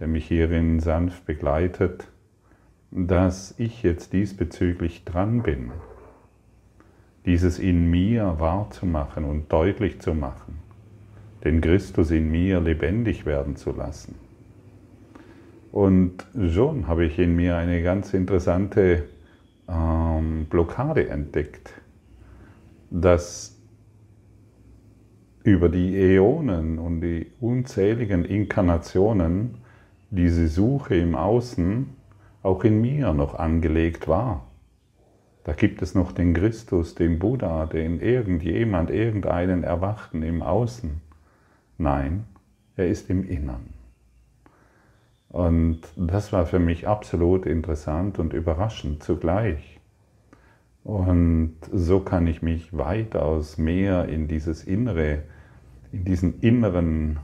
der 0.00 0.08
mich 0.08 0.26
hierin 0.26 0.80
sanft 0.80 1.24
begleitet, 1.24 2.08
dass 2.90 3.54
ich 3.56 3.82
jetzt 3.82 4.12
diesbezüglich 4.12 5.04
dran 5.04 5.42
bin 5.42 5.72
dieses 7.26 7.58
in 7.58 7.90
mir 7.90 8.36
wahrzumachen 8.38 9.24
und 9.24 9.52
deutlich 9.52 10.00
zu 10.00 10.14
machen, 10.14 10.58
den 11.44 11.60
Christus 11.60 12.10
in 12.10 12.30
mir 12.30 12.60
lebendig 12.60 13.26
werden 13.26 13.56
zu 13.56 13.72
lassen. 13.72 14.14
Und 15.70 16.26
schon 16.50 16.86
habe 16.86 17.04
ich 17.06 17.18
in 17.18 17.34
mir 17.34 17.56
eine 17.56 17.82
ganz 17.82 18.12
interessante 18.12 19.04
ähm, 19.68 20.46
Blockade 20.50 21.08
entdeckt, 21.08 21.72
dass 22.90 23.58
über 25.44 25.68
die 25.68 25.96
Äonen 25.96 26.78
und 26.78 27.00
die 27.00 27.32
unzähligen 27.40 28.24
Inkarnationen 28.24 29.56
diese 30.10 30.46
Suche 30.48 30.96
im 30.96 31.14
Außen 31.14 31.88
auch 32.42 32.64
in 32.64 32.80
mir 32.80 33.12
noch 33.12 33.34
angelegt 33.34 34.08
war. 34.08 34.46
Da 35.44 35.52
gibt 35.52 35.82
es 35.82 35.94
noch 35.94 36.12
den 36.12 36.34
Christus, 36.34 36.94
den 36.94 37.18
Buddha, 37.18 37.66
den 37.66 38.00
irgendjemand, 38.00 38.90
irgendeinen 38.90 39.64
Erwachten 39.64 40.22
im 40.22 40.42
Außen. 40.42 41.00
Nein, 41.78 42.24
er 42.76 42.86
ist 42.86 43.10
im 43.10 43.28
Innern. 43.28 43.74
Und 45.28 45.80
das 45.96 46.32
war 46.32 46.46
für 46.46 46.58
mich 46.58 46.86
absolut 46.86 47.46
interessant 47.46 48.18
und 48.18 48.34
überraschend 48.34 49.02
zugleich. 49.02 49.80
Und 50.84 51.56
so 51.72 52.00
kann 52.00 52.26
ich 52.26 52.42
mich 52.42 52.76
weitaus 52.76 53.56
mehr 53.56 54.08
in 54.08 54.28
dieses 54.28 54.62
Innere, 54.62 55.22
in 55.90 56.04
diesen 56.04 56.40
inneren, 56.40 57.18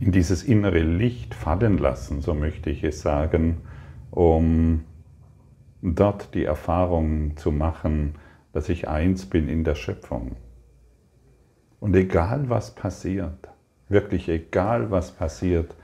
in 0.00 0.12
dieses 0.12 0.44
innere 0.44 0.80
Licht 0.80 1.34
fallen 1.34 1.78
lassen, 1.78 2.22
so 2.22 2.34
möchte 2.34 2.70
ich 2.70 2.84
es 2.84 3.02
sagen, 3.02 3.58
um 4.10 4.84
dort 5.82 6.34
die 6.34 6.44
Erfahrung 6.44 7.36
zu 7.36 7.52
machen, 7.52 8.14
dass 8.52 8.68
ich 8.68 8.88
eins 8.88 9.26
bin 9.26 9.48
in 9.48 9.64
der 9.64 9.74
Schöpfung. 9.74 10.36
Und 11.80 11.94
egal 11.94 12.48
was 12.48 12.74
passiert, 12.74 13.48
wirklich 13.88 14.28
egal 14.28 14.90
was 14.90 15.12
passiert, 15.12 15.74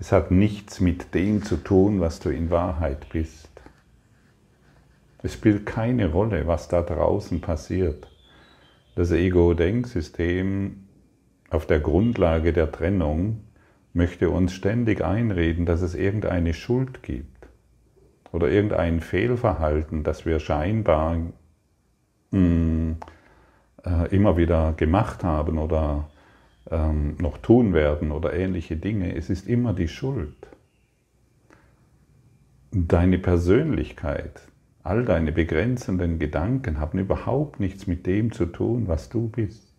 es 0.00 0.10
hat 0.10 0.30
nichts 0.30 0.80
mit 0.80 1.14
dem 1.14 1.42
zu 1.42 1.56
tun, 1.56 2.00
was 2.00 2.18
du 2.18 2.30
in 2.30 2.50
Wahrheit 2.50 3.08
bist. 3.10 3.48
Es 5.22 5.34
spielt 5.34 5.64
keine 5.64 6.10
Rolle, 6.10 6.46
was 6.46 6.68
da 6.68 6.82
draußen 6.82 7.40
passiert. 7.40 8.08
Das 8.96 9.10
Ego-Denksystem 9.12 10.84
auf 11.50 11.66
der 11.66 11.80
Grundlage 11.80 12.52
der 12.52 12.70
Trennung 12.70 13.40
möchte 13.92 14.28
uns 14.28 14.52
ständig 14.52 15.02
einreden, 15.02 15.66
dass 15.66 15.80
es 15.80 15.94
irgendeine 15.94 16.52
Schuld 16.52 17.02
gibt 17.02 17.33
oder 18.34 18.50
irgendein 18.50 18.98
Fehlverhalten, 18.98 20.02
das 20.02 20.26
wir 20.26 20.40
scheinbar 20.40 21.18
mh, 22.32 22.38
mm, 22.40 22.96
äh, 23.84 24.08
immer 24.12 24.36
wieder 24.36 24.72
gemacht 24.72 25.22
haben 25.22 25.56
oder 25.56 26.08
ähm, 26.68 27.16
noch 27.20 27.38
tun 27.38 27.74
werden 27.74 28.10
oder 28.10 28.34
ähnliche 28.34 28.76
Dinge, 28.76 29.14
es 29.14 29.30
ist 29.30 29.46
immer 29.46 29.72
die 29.72 29.86
Schuld. 29.86 30.36
Deine 32.72 33.20
Persönlichkeit, 33.20 34.40
all 34.82 35.04
deine 35.04 35.30
begrenzenden 35.30 36.18
Gedanken 36.18 36.80
haben 36.80 36.98
überhaupt 36.98 37.60
nichts 37.60 37.86
mit 37.86 38.04
dem 38.04 38.32
zu 38.32 38.46
tun, 38.46 38.88
was 38.88 39.10
du 39.10 39.28
bist. 39.28 39.72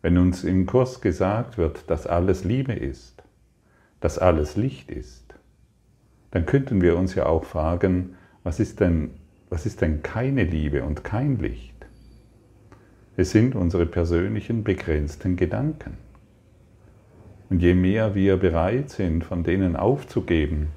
Wenn 0.00 0.16
uns 0.16 0.42
im 0.42 0.64
Kurs 0.64 1.02
gesagt 1.02 1.58
wird, 1.58 1.90
dass 1.90 2.06
alles 2.06 2.44
Liebe 2.44 2.72
ist, 2.72 3.22
dass 4.00 4.18
alles 4.18 4.56
Licht 4.56 4.90
ist, 4.90 5.23
dann 6.34 6.46
könnten 6.46 6.82
wir 6.82 6.98
uns 6.98 7.14
ja 7.14 7.26
auch 7.26 7.44
fragen, 7.44 8.16
was 8.42 8.58
ist 8.58 8.80
denn, 8.80 9.10
was 9.50 9.66
ist 9.66 9.80
denn 9.80 10.02
keine 10.02 10.42
Liebe 10.42 10.82
und 10.82 11.04
kein 11.04 11.38
Licht? 11.38 11.86
Es 13.16 13.30
sind 13.30 13.54
unsere 13.54 13.86
persönlichen 13.86 14.64
begrenzten 14.64 15.36
Gedanken. 15.36 15.96
Und 17.50 17.62
je 17.62 17.74
mehr 17.74 18.16
wir 18.16 18.36
bereit 18.36 18.90
sind, 18.90 19.22
von 19.22 19.44
denen 19.44 19.76
aufzugeben 19.76 20.70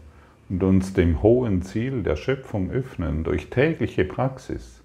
und 0.48 0.62
uns 0.62 0.94
dem 0.94 1.24
hohen 1.24 1.64
Ziel 1.64 2.04
der 2.04 2.18
Schöpfung 2.18 2.70
öffnen 2.70 3.24
durch 3.24 3.50
tägliche 3.50 4.06
Praxis, 4.06 4.84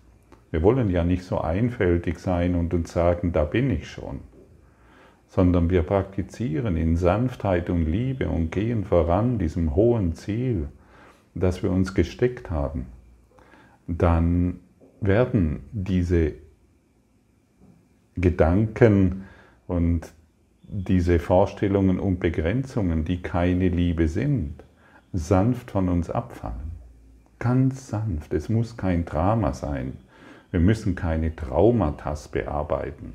Wir 0.52 0.62
wollen 0.62 0.90
ja 0.90 1.02
nicht 1.02 1.24
so 1.24 1.40
einfältig 1.40 2.18
sein 2.18 2.54
und 2.54 2.74
uns 2.74 2.92
sagen, 2.92 3.32
da 3.32 3.44
bin 3.44 3.70
ich 3.70 3.90
schon, 3.90 4.20
sondern 5.32 5.70
wir 5.70 5.82
praktizieren 5.82 6.76
in 6.76 6.98
Sanftheit 6.98 7.70
und 7.70 7.86
Liebe 7.86 8.28
und 8.28 8.52
gehen 8.52 8.84
voran 8.84 9.38
diesem 9.38 9.74
hohen 9.74 10.12
Ziel, 10.12 10.68
das 11.34 11.62
wir 11.62 11.70
uns 11.70 11.94
gesteckt 11.94 12.50
haben. 12.50 12.84
Dann 13.86 14.60
werden 15.00 15.60
diese 15.72 16.34
Gedanken 18.14 19.24
und 19.66 20.12
diese 20.64 21.18
Vorstellungen 21.18 21.98
und 21.98 22.20
Begrenzungen, 22.20 23.06
die 23.06 23.22
keine 23.22 23.70
Liebe 23.70 24.08
sind, 24.08 24.62
sanft 25.14 25.70
von 25.70 25.88
uns 25.88 26.10
abfallen. 26.10 26.72
Ganz 27.38 27.88
sanft. 27.88 28.34
Es 28.34 28.50
muss 28.50 28.76
kein 28.76 29.06
Drama 29.06 29.54
sein. 29.54 29.94
Wir 30.50 30.60
müssen 30.60 30.94
keine 30.94 31.34
Traumata 31.34 32.14
bearbeiten. 32.30 33.14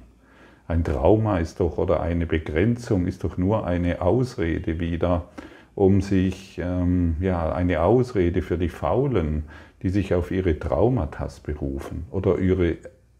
Ein 0.68 0.84
Trauma 0.84 1.40
ist 1.40 1.62
doch 1.62 1.78
oder 1.78 2.02
eine 2.02 2.26
Begrenzung 2.26 3.08
ist 3.08 3.24
doch 3.24 3.38
nur 3.38 3.66
eine 3.66 4.02
Ausrede 4.02 4.80
wieder, 4.80 5.30
um 5.76 6.02
sich, 6.02 6.60
ähm, 6.62 7.16
ja, 7.22 7.54
eine 7.54 7.84
Ausrede 7.84 8.42
für 8.42 8.58
die 8.58 8.70
Faulen, 8.70 9.44
die 9.82 9.90
sich 9.90 10.14
auf 10.14 10.32
ihre 10.32 10.60
Traumata 10.60 11.28
berufen 11.44 12.06
oder 12.12 12.40
ihre 12.40 12.78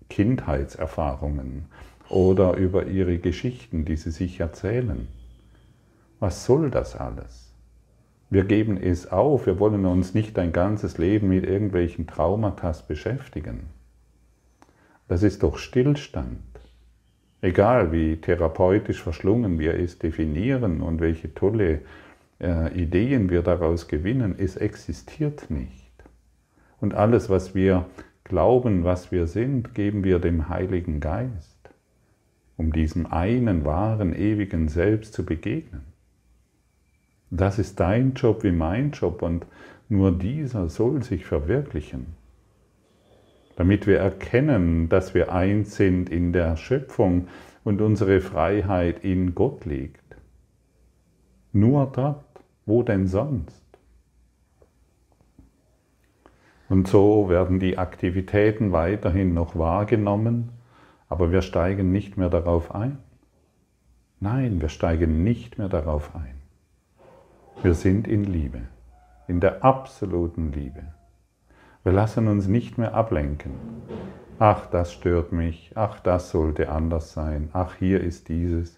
Kindheitserfahrungen 0.10 1.66
oder 2.10 2.56
über 2.56 2.88
ihre 2.88 3.18
Geschichten, 3.20 3.86
die 3.86 3.96
sie 3.96 4.12
sich 4.12 4.40
erzählen. 4.40 5.08
Was 6.20 6.46
soll 6.46 6.70
das 6.70 6.96
alles? 6.96 7.54
Wir 8.30 8.44
geben 8.44 8.76
es 8.76 9.10
auf, 9.10 9.46
wir 9.46 9.60
wollen 9.60 9.86
uns 9.86 10.14
nicht 10.14 10.38
ein 10.38 10.52
ganzes 10.52 10.98
Leben 10.98 11.30
mit 11.30 11.46
irgendwelchen 11.46 12.08
Traumata 12.08 12.74
beschäftigen. 12.86 13.68
Das 15.08 15.24
ist 15.24 15.44
doch 15.44 15.58
Stillstand. 15.58 16.57
Egal 17.42 17.92
wie 17.92 18.18
therapeutisch 18.18 19.02
verschlungen 19.02 19.60
wir 19.60 19.76
es 19.76 20.00
definieren 20.00 20.82
und 20.82 21.00
welche 21.00 21.34
tolle 21.34 21.82
äh, 22.42 22.74
Ideen 22.74 23.30
wir 23.30 23.44
daraus 23.44 23.88
gewinnen, 23.88 24.36
es 24.38 24.56
existiert 24.56 25.50
nicht. 25.50 25.92
Und 26.80 26.94
alles, 26.94 27.30
was 27.30 27.54
wir 27.54 27.86
glauben, 28.24 28.84
was 28.84 29.12
wir 29.12 29.28
sind, 29.28 29.76
geben 29.76 30.04
wir 30.04 30.20
dem 30.20 30.50
Heiligen 30.50 31.00
Geist 31.00 31.58
um 32.58 32.74
diesem 32.74 33.06
einen 33.06 33.64
wahren, 33.64 34.14
ewigen 34.14 34.68
Selbst 34.68 35.14
zu 35.14 35.24
begegnen. 35.24 35.84
Das 37.30 37.60
ist 37.60 37.80
dein 37.80 38.14
Job 38.14 38.44
wie 38.44 38.52
mein 38.52 38.92
Job 38.92 39.22
und 39.22 39.46
nur 39.90 40.12
dieser 40.12 40.68
soll 40.70 41.04
sich 41.04 41.26
verwirklichen, 41.26 42.08
damit 43.58 43.86
wir 43.86 44.00
erkennen, 44.00 44.88
dass 44.88 45.14
wir 45.14 45.34
eins 45.34 45.76
sind 45.76 46.10
in 46.10 46.32
der 46.32 46.56
Schöpfung 46.56 47.28
und 47.66 47.82
unsere 47.82 48.22
Freiheit 48.22 49.04
in 49.04 49.36
Gott 49.36 49.66
liegt. 49.66 50.16
Nur 51.52 51.92
dort, 51.94 52.24
wo 52.66 52.84
denn 52.84 53.08
sonst? 53.08 53.62
Und 56.70 56.88
so 56.88 57.28
werden 57.28 57.60
die 57.60 57.78
Aktivitäten 57.78 58.72
weiterhin 58.72 59.34
noch 59.34 59.58
wahrgenommen 59.58 60.52
aber 61.10 61.32
wir 61.32 61.42
steigen 61.42 61.92
nicht 61.92 62.18
mehr 62.18 62.30
darauf 62.30 62.74
ein. 62.74 62.98
Nein, 64.20 64.62
wir 64.62 64.70
steigen 64.70 65.24
nicht 65.24 65.58
mehr 65.58 65.70
darauf 65.70 66.16
ein. 66.16 66.42
Wir 67.62 67.74
sind 67.74 68.08
in 68.08 68.24
Liebe, 68.24 68.62
in 69.28 69.40
der 69.40 69.64
absoluten 69.64 70.52
Liebe. 70.52 70.94
Wir 71.88 71.94
lassen 71.94 72.28
uns 72.28 72.48
nicht 72.50 72.78
mehr 72.78 72.94
ablenken. 72.94 73.54
Ach, 74.40 74.66
das 74.66 74.92
stört 74.92 75.32
mich, 75.32 75.72
ach, 75.76 76.02
das 76.02 76.32
sollte 76.32 76.68
anders 76.68 77.14
sein, 77.14 77.50
ach, 77.54 77.76
hier 77.76 78.02
ist 78.02 78.28
dieses, 78.28 78.78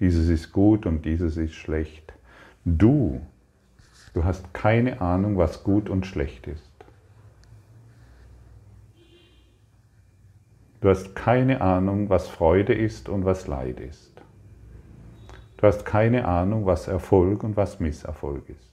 dieses 0.00 0.28
ist 0.28 0.50
gut 0.50 0.84
und 0.84 1.04
dieses 1.04 1.36
ist 1.36 1.54
schlecht. 1.54 2.12
Du, 2.64 3.20
du 4.14 4.24
hast 4.24 4.52
keine 4.52 5.00
Ahnung, 5.00 5.36
was 5.36 5.62
gut 5.62 5.88
und 5.88 6.06
schlecht 6.06 6.48
ist. 6.48 6.72
Du 10.80 10.88
hast 10.88 11.14
keine 11.14 11.60
Ahnung, 11.60 12.10
was 12.10 12.26
Freude 12.26 12.74
ist 12.74 13.08
und 13.08 13.24
was 13.24 13.46
Leid 13.46 13.78
ist. 13.78 14.20
Du 15.56 15.68
hast 15.68 15.84
keine 15.84 16.26
Ahnung, 16.26 16.66
was 16.66 16.88
Erfolg 16.88 17.44
und 17.44 17.56
was 17.56 17.78
Misserfolg 17.78 18.42
ist. 18.48 18.70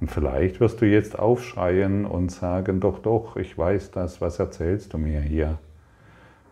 Und 0.00 0.10
vielleicht 0.10 0.60
wirst 0.60 0.80
du 0.80 0.86
jetzt 0.86 1.18
aufschreien 1.18 2.04
und 2.04 2.30
sagen, 2.30 2.80
doch, 2.80 2.98
doch, 2.98 3.36
ich 3.36 3.56
weiß 3.56 3.92
das, 3.92 4.20
was 4.20 4.38
erzählst 4.38 4.92
du 4.92 4.98
mir 4.98 5.20
hier? 5.20 5.58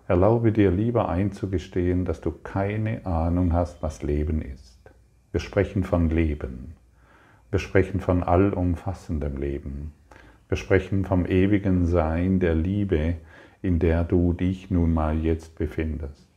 Erlaube 0.06 0.52
dir 0.52 0.70
lieber 0.70 1.08
einzugestehen, 1.08 2.04
dass 2.04 2.20
du 2.20 2.30
keine 2.30 3.04
Ahnung 3.06 3.52
hast, 3.52 3.82
was 3.82 4.02
Leben 4.02 4.42
ist. 4.42 4.78
Wir 5.32 5.40
sprechen 5.40 5.84
von 5.84 6.10
Leben. 6.10 6.74
Wir 7.50 7.58
sprechen 7.58 8.00
von 8.00 8.22
allumfassendem 8.22 9.36
Leben. 9.36 9.92
Wir 10.48 10.56
sprechen 10.56 11.04
vom 11.04 11.26
ewigen 11.26 11.86
Sein 11.86 12.40
der 12.40 12.54
Liebe, 12.54 13.16
in 13.62 13.78
der 13.78 14.04
du 14.04 14.32
dich 14.32 14.70
nun 14.70 14.92
mal 14.92 15.18
jetzt 15.18 15.56
befindest. 15.56 16.28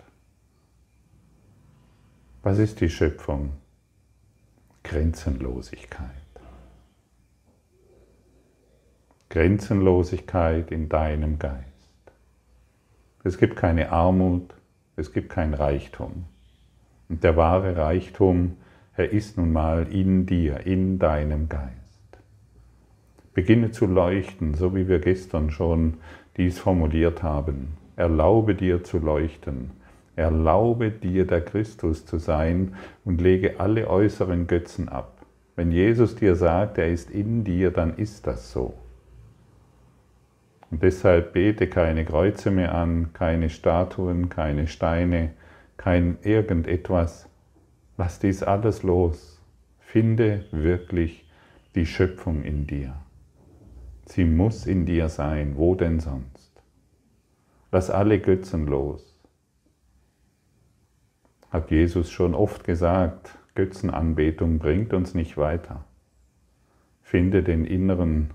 Was 2.44 2.58
ist 2.58 2.80
die 2.80 2.90
Schöpfung? 2.90 3.52
Grenzenlosigkeit. 4.84 6.27
Grenzenlosigkeit 9.30 10.72
in 10.72 10.88
deinem 10.88 11.38
Geist. 11.38 11.66
Es 13.26 13.38
gibt 13.38 13.58
keine 13.58 13.92
Armut, 13.92 14.54
es 14.96 15.12
gibt 15.12 15.30
kein 15.30 15.54
Reichtum. 15.54 16.24
Und 17.10 17.24
der 17.26 17.36
wahre 17.36 17.76
Reichtum, 17.76 18.56
er 18.96 19.12
ist 19.12 19.38
nun 19.38 19.52
mal 19.52 19.88
in 19.92 20.26
dir, 20.26 20.66
in 20.66 20.98
deinem 20.98 21.50
Geist. 21.50 21.74
Beginne 23.34 23.72
zu 23.72 23.86
leuchten, 23.86 24.54
so 24.56 24.74
wie 24.76 24.88
wir 24.88 25.00
gestern 25.00 25.52
schon 25.52 25.96
dies 26.38 26.58
formuliert 26.58 27.22
haben. 27.22 27.74
Erlaube 27.98 28.56
dir 28.56 28.86
zu 28.86 28.98
leuchten. 28.98 29.72
Erlaube 30.16 30.90
dir 30.90 31.28
der 31.28 31.42
Christus 31.42 32.06
zu 32.06 32.18
sein 32.18 32.76
und 33.04 33.20
lege 33.20 33.60
alle 33.60 33.90
äußeren 33.90 34.48
Götzen 34.48 34.88
ab. 34.88 35.18
Wenn 35.58 35.72
Jesus 35.72 36.16
dir 36.16 36.36
sagt, 36.36 36.78
er 36.78 36.88
ist 36.88 37.12
in 37.12 37.44
dir, 37.44 37.72
dann 37.72 37.98
ist 37.98 38.26
das 38.26 38.52
so. 38.54 38.74
Und 40.70 40.84
deshalb 40.84 41.34
bete 41.34 41.68
keine 41.68 42.04
Kreuze 42.04 42.52
mehr 42.52 42.76
an, 42.76 43.14
keine 43.14 43.50
Statuen, 43.50 44.30
keine 44.30 44.68
Steine, 44.68 45.34
kein 45.78 46.18
irgendetwas. 46.24 47.30
Lass 47.98 48.20
dies 48.20 48.44
alles 48.44 48.84
los. 48.84 49.42
Finde 49.80 50.46
wirklich 50.52 51.30
die 51.76 51.86
Schöpfung 51.86 52.44
in 52.44 52.68
dir. 52.68 52.96
Sie 54.06 54.26
muss 54.26 54.66
in 54.66 54.86
dir 54.86 55.10
sein, 55.10 55.58
wo 55.58 55.76
denn 55.76 56.00
sonst? 56.00 56.64
Lass 57.72 57.90
alle 57.90 58.20
Götzen 58.20 58.66
los. 58.68 59.22
Hat 61.50 61.72
Jesus 61.72 62.12
schon 62.12 62.36
oft 62.36 62.64
gesagt, 62.64 63.38
Götzenanbetung 63.56 64.60
bringt 64.60 64.94
uns 64.94 65.14
nicht 65.14 65.38
weiter. 65.38 65.86
Finde 67.02 67.42
den 67.42 67.66
inneren, 67.66 68.32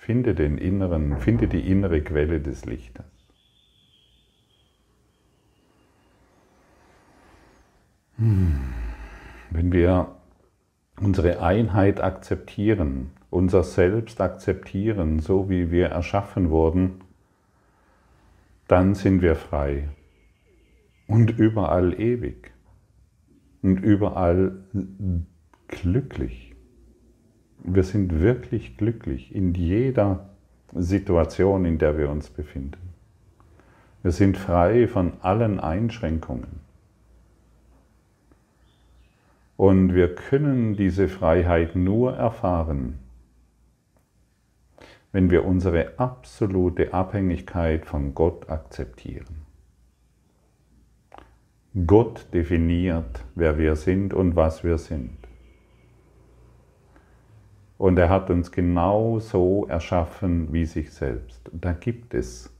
finde 0.00 0.34
den 0.34 0.56
inneren, 0.56 1.18
finde 1.20 1.46
die 1.46 1.70
innere 1.70 2.00
Quelle 2.00 2.40
des 2.40 2.64
Lichtes. 2.64 3.04
Hm. 8.16 8.60
Wenn 9.50 9.72
wir 9.72 10.16
unsere 11.00 11.42
Einheit 11.42 12.00
akzeptieren, 12.00 13.10
unser 13.28 13.62
Selbst 13.62 14.20
akzeptieren, 14.20 15.20
so 15.20 15.50
wie 15.50 15.70
wir 15.70 15.88
erschaffen 15.88 16.50
wurden, 16.50 17.02
dann 18.68 18.94
sind 18.94 19.20
wir 19.20 19.36
frei 19.36 19.88
und 21.08 21.30
überall 21.38 21.98
ewig 22.00 22.52
und 23.62 23.78
überall 23.78 24.64
glücklich. 25.68 26.49
Wir 27.62 27.82
sind 27.82 28.20
wirklich 28.20 28.76
glücklich 28.76 29.34
in 29.34 29.54
jeder 29.54 30.30
Situation, 30.74 31.64
in 31.64 31.78
der 31.78 31.98
wir 31.98 32.10
uns 32.10 32.30
befinden. 32.30 32.94
Wir 34.02 34.12
sind 34.12 34.36
frei 34.36 34.88
von 34.88 35.12
allen 35.20 35.60
Einschränkungen. 35.60 36.60
Und 39.56 39.94
wir 39.94 40.14
können 40.14 40.74
diese 40.74 41.06
Freiheit 41.06 41.76
nur 41.76 42.16
erfahren, 42.16 42.98
wenn 45.12 45.30
wir 45.30 45.44
unsere 45.44 45.98
absolute 45.98 46.94
Abhängigkeit 46.94 47.84
von 47.84 48.14
Gott 48.14 48.48
akzeptieren. 48.48 49.42
Gott 51.86 52.26
definiert, 52.32 53.24
wer 53.34 53.58
wir 53.58 53.76
sind 53.76 54.14
und 54.14 54.34
was 54.34 54.64
wir 54.64 54.78
sind. 54.78 55.19
Und 57.80 57.98
er 57.98 58.10
hat 58.10 58.28
uns 58.28 58.52
genau 58.52 59.20
so 59.20 59.66
erschaffen 59.66 60.52
wie 60.52 60.66
sich 60.66 60.92
selbst. 60.92 61.50
Da 61.50 61.72
gibt 61.72 62.12
es 62.12 62.54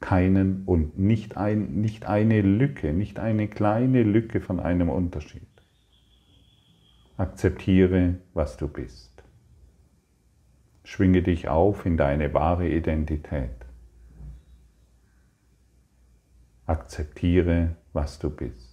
keinen 0.00 0.62
und 0.64 0.98
nicht, 0.98 1.36
ein, 1.36 1.82
nicht 1.82 2.06
eine 2.06 2.40
Lücke, 2.40 2.94
nicht 2.94 3.18
eine 3.18 3.48
kleine 3.48 4.02
Lücke 4.02 4.40
von 4.40 4.60
einem 4.60 4.88
Unterschied. 4.88 5.46
Akzeptiere, 7.18 8.14
was 8.32 8.56
du 8.56 8.66
bist. 8.66 9.22
Schwinge 10.84 11.22
dich 11.22 11.48
auf 11.48 11.84
in 11.84 11.98
deine 11.98 12.32
wahre 12.32 12.66
Identität. 12.66 13.66
Akzeptiere, 16.64 17.76
was 17.92 18.18
du 18.18 18.30
bist. 18.30 18.63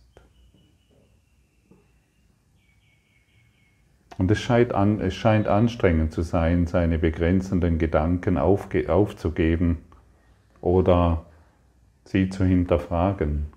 Und 4.18 4.30
es 4.30 4.40
scheint, 4.40 4.74
an, 4.74 5.00
es 5.00 5.16
scheint 5.16 5.48
anstrengend 5.48 6.12
zu 6.12 6.22
sein, 6.22 6.68
seine 6.68 7.00
begrenzenden 7.00 7.78
Gedanken 7.78 8.38
aufge, 8.38 8.92
aufzugeben 8.92 9.80
oder 10.62 11.26
sie 12.06 12.30
zu 12.30 12.46
hinterfragen. 12.46 13.48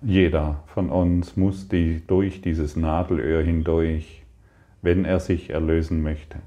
Jeder 0.00 0.62
von 0.66 0.90
uns 0.90 1.36
muss 1.36 1.68
die, 1.68 2.02
durch 2.06 2.40
dieses 2.40 2.76
Nadelöhr 2.76 3.42
hindurch, 3.42 4.22
wenn 4.80 5.04
er 5.04 5.20
sich 5.20 5.50
erlösen 5.50 6.02
möchte. 6.02 6.38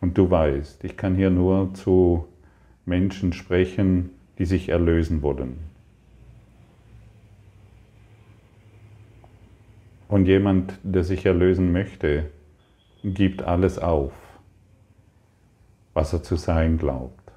Und 0.00 0.18
du 0.18 0.30
weißt, 0.30 0.82
ich 0.84 0.96
kann 0.96 1.14
hier 1.14 1.30
nur 1.30 1.74
zu 1.74 2.26
Menschen 2.84 3.32
sprechen, 3.32 4.10
die 4.38 4.44
sich 4.44 4.68
erlösen 4.68 5.22
wollen. 5.22 5.71
Und 10.12 10.26
jemand, 10.26 10.78
der 10.82 11.04
sich 11.04 11.24
erlösen 11.24 11.72
möchte, 11.72 12.26
gibt 13.02 13.40
alles 13.40 13.78
auf, 13.78 14.12
was 15.94 16.12
er 16.12 16.22
zu 16.22 16.36
sein 16.36 16.76
glaubt. 16.76 17.32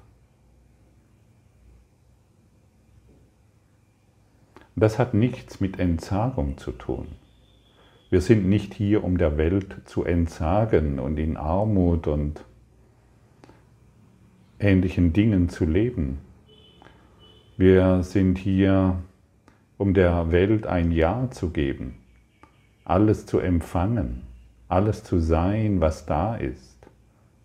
Das 4.74 4.98
hat 4.98 5.14
nichts 5.14 5.58
mit 5.58 5.78
Entsagung 5.78 6.58
zu 6.58 6.70
tun. 6.70 7.06
Wir 8.10 8.20
sind 8.20 8.46
nicht 8.46 8.74
hier, 8.74 9.04
um 9.04 9.16
der 9.16 9.38
Welt 9.38 9.76
zu 9.86 10.04
entsagen 10.04 10.98
und 10.98 11.16
in 11.16 11.38
Armut 11.38 12.06
und 12.06 12.44
ähnlichen 14.58 15.14
Dingen 15.14 15.48
zu 15.48 15.64
leben. 15.64 16.18
Wir 17.56 18.02
sind 18.02 18.36
hier, 18.36 18.98
um 19.78 19.94
der 19.94 20.30
Welt 20.30 20.66
ein 20.66 20.92
Ja 20.92 21.30
zu 21.30 21.48
geben, 21.48 21.94
alles 22.86 23.26
zu 23.26 23.40
empfangen, 23.40 24.22
alles 24.68 25.02
zu 25.02 25.18
sein, 25.18 25.80
was 25.80 26.06
da 26.06 26.36
ist, 26.36 26.86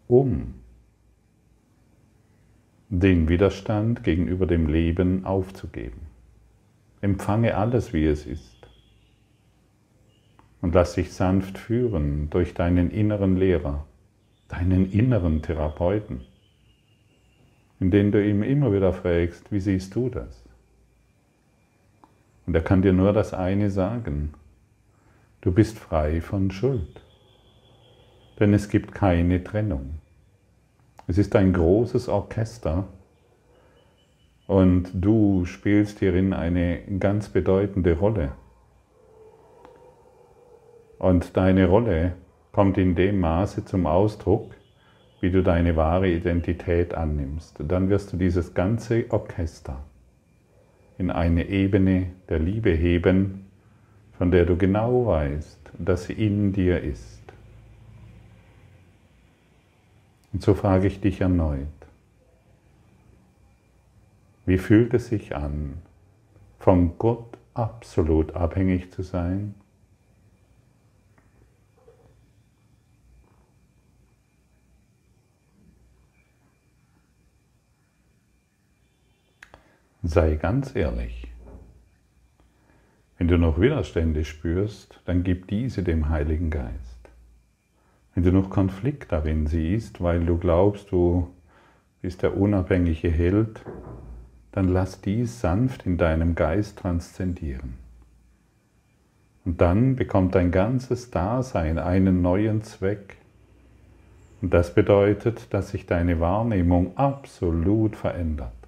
um 0.07 0.53
den 2.89 3.27
Widerstand 3.27 4.03
gegenüber 4.03 4.45
dem 4.45 4.67
Leben 4.67 5.25
aufzugeben. 5.25 6.01
Empfange 7.01 7.57
alles, 7.57 7.91
wie 7.91 8.05
es 8.05 8.27
ist. 8.27 8.69
Und 10.61 10.75
lass 10.75 10.93
dich 10.93 11.11
sanft 11.11 11.57
führen 11.57 12.29
durch 12.29 12.53
deinen 12.53 12.91
inneren 12.91 13.35
Lehrer, 13.35 13.87
deinen 14.47 14.91
inneren 14.91 15.41
Therapeuten, 15.41 16.21
in 17.79 17.89
den 17.89 18.11
du 18.11 18.23
ihm 18.23 18.43
immer 18.43 18.71
wieder 18.71 18.93
fragst, 18.93 19.51
wie 19.51 19.59
siehst 19.59 19.95
du 19.95 20.09
das? 20.09 20.43
Und 22.45 22.53
er 22.53 22.61
kann 22.61 22.83
dir 22.83 22.93
nur 22.93 23.11
das 23.11 23.33
eine 23.33 23.71
sagen, 23.71 24.35
du 25.41 25.51
bist 25.51 25.77
frei 25.77 26.21
von 26.21 26.51
Schuld, 26.51 27.01
denn 28.39 28.53
es 28.53 28.69
gibt 28.69 28.93
keine 28.93 29.43
Trennung. 29.43 29.99
Es 31.07 31.17
ist 31.17 31.35
ein 31.35 31.53
großes 31.53 32.07
Orchester, 32.07 32.87
und 34.51 34.91
du 34.93 35.45
spielst 35.45 35.99
hierin 35.99 36.33
eine 36.33 36.81
ganz 36.99 37.29
bedeutende 37.29 37.97
Rolle. 37.97 38.33
Und 40.99 41.37
deine 41.37 41.67
Rolle 41.67 42.15
kommt 42.51 42.77
in 42.77 42.93
dem 42.95 43.21
Maße 43.21 43.63
zum 43.63 43.85
Ausdruck, 43.85 44.53
wie 45.21 45.31
du 45.31 45.41
deine 45.41 45.77
wahre 45.77 46.09
Identität 46.09 46.93
annimmst. 46.93 47.63
Dann 47.65 47.87
wirst 47.87 48.11
du 48.11 48.17
dieses 48.17 48.53
ganze 48.53 49.05
Orchester 49.07 49.85
in 50.97 51.11
eine 51.11 51.47
Ebene 51.47 52.07
der 52.27 52.39
Liebe 52.39 52.71
heben, 52.71 53.50
von 54.21 54.29
der 54.29 54.45
du 54.45 54.55
genau 54.55 55.07
weißt, 55.07 55.71
dass 55.79 56.03
sie 56.03 56.13
in 56.13 56.53
dir 56.53 56.79
ist. 56.79 57.23
Und 60.31 60.43
so 60.43 60.53
frage 60.53 60.85
ich 60.85 61.01
dich 61.01 61.21
erneut, 61.21 61.65
wie 64.45 64.59
fühlt 64.59 64.93
es 64.93 65.07
sich 65.07 65.35
an, 65.35 65.81
von 66.59 66.99
Gott 66.99 67.35
absolut 67.55 68.35
abhängig 68.35 68.91
zu 68.91 69.01
sein? 69.01 69.55
Sei 80.03 80.35
ganz 80.35 80.75
ehrlich. 80.75 81.30
Wenn 83.21 83.27
du 83.27 83.37
noch 83.37 83.61
Widerstände 83.61 84.25
spürst, 84.25 84.99
dann 85.05 85.21
gib 85.21 85.47
diese 85.47 85.83
dem 85.83 86.09
Heiligen 86.09 86.49
Geist. 86.49 87.07
Wenn 88.15 88.23
du 88.23 88.31
noch 88.31 88.49
Konflikt 88.49 89.11
darin 89.11 89.45
siehst, 89.45 90.01
weil 90.01 90.25
du 90.25 90.39
glaubst, 90.39 90.91
du 90.91 91.29
bist 92.01 92.23
der 92.23 92.35
unabhängige 92.35 93.11
Held, 93.11 93.61
dann 94.51 94.69
lass 94.69 95.01
dies 95.01 95.39
sanft 95.39 95.85
in 95.85 95.99
deinem 95.99 96.33
Geist 96.33 96.79
transzendieren. 96.79 97.75
Und 99.45 99.61
dann 99.61 99.95
bekommt 99.95 100.33
dein 100.33 100.49
ganzes 100.49 101.11
Dasein 101.11 101.77
einen 101.77 102.23
neuen 102.23 102.63
Zweck. 102.63 103.17
Und 104.41 104.51
das 104.51 104.73
bedeutet, 104.73 105.53
dass 105.53 105.69
sich 105.69 105.85
deine 105.85 106.19
Wahrnehmung 106.19 106.97
absolut 106.97 107.95
verändert. 107.95 108.60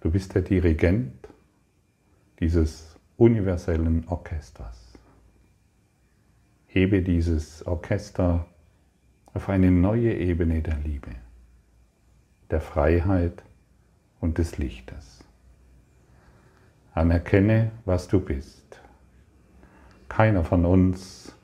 Du 0.00 0.10
bist 0.10 0.34
der 0.34 0.40
Dirigent 0.40 1.28
dieses 2.38 2.98
universellen 3.18 4.08
Orchesters. 4.08 4.94
Hebe 6.66 7.02
dieses 7.02 7.66
Orchester 7.66 8.46
auf 9.34 9.50
eine 9.50 9.70
neue 9.70 10.14
Ebene 10.14 10.62
der 10.62 10.78
Liebe, 10.78 11.10
der 12.50 12.62
Freiheit 12.62 13.44
und 14.20 14.38
des 14.38 14.56
Lichtes. 14.56 15.22
Anerkenne, 16.94 17.70
was 17.84 18.08
du 18.08 18.20
bist. 18.20 18.80
Keiner 20.08 20.44
von 20.44 20.64
uns 20.64 21.36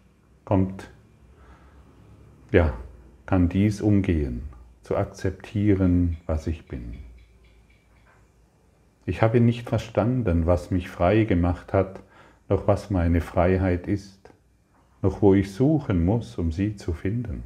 kommt, 0.47 0.91
ja, 2.53 2.73
kann 3.27 3.51
dies 3.51 3.83
umgehen, 3.83 4.45
zu 4.81 4.97
akzeptieren, 4.97 6.17
was 6.25 6.47
ich 6.47 6.67
bin. 6.67 7.06
Ich 9.09 9.23
habe 9.23 9.41
nicht 9.41 9.69
verstanden, 9.69 10.47
was 10.47 10.73
mich 10.73 10.89
frei 10.89 11.23
gemacht 11.25 11.73
hat, 11.73 12.01
noch 12.49 12.67
was 12.67 12.91
meine 12.91 13.21
Freiheit 13.21 13.87
ist, 13.87 14.33
noch 15.01 15.23
wo 15.23 15.33
ich 15.33 15.53
suchen 15.53 16.05
muss, 16.05 16.37
um 16.39 16.51
sie 16.51 16.75
zu 16.75 16.93
finden. 16.93 17.45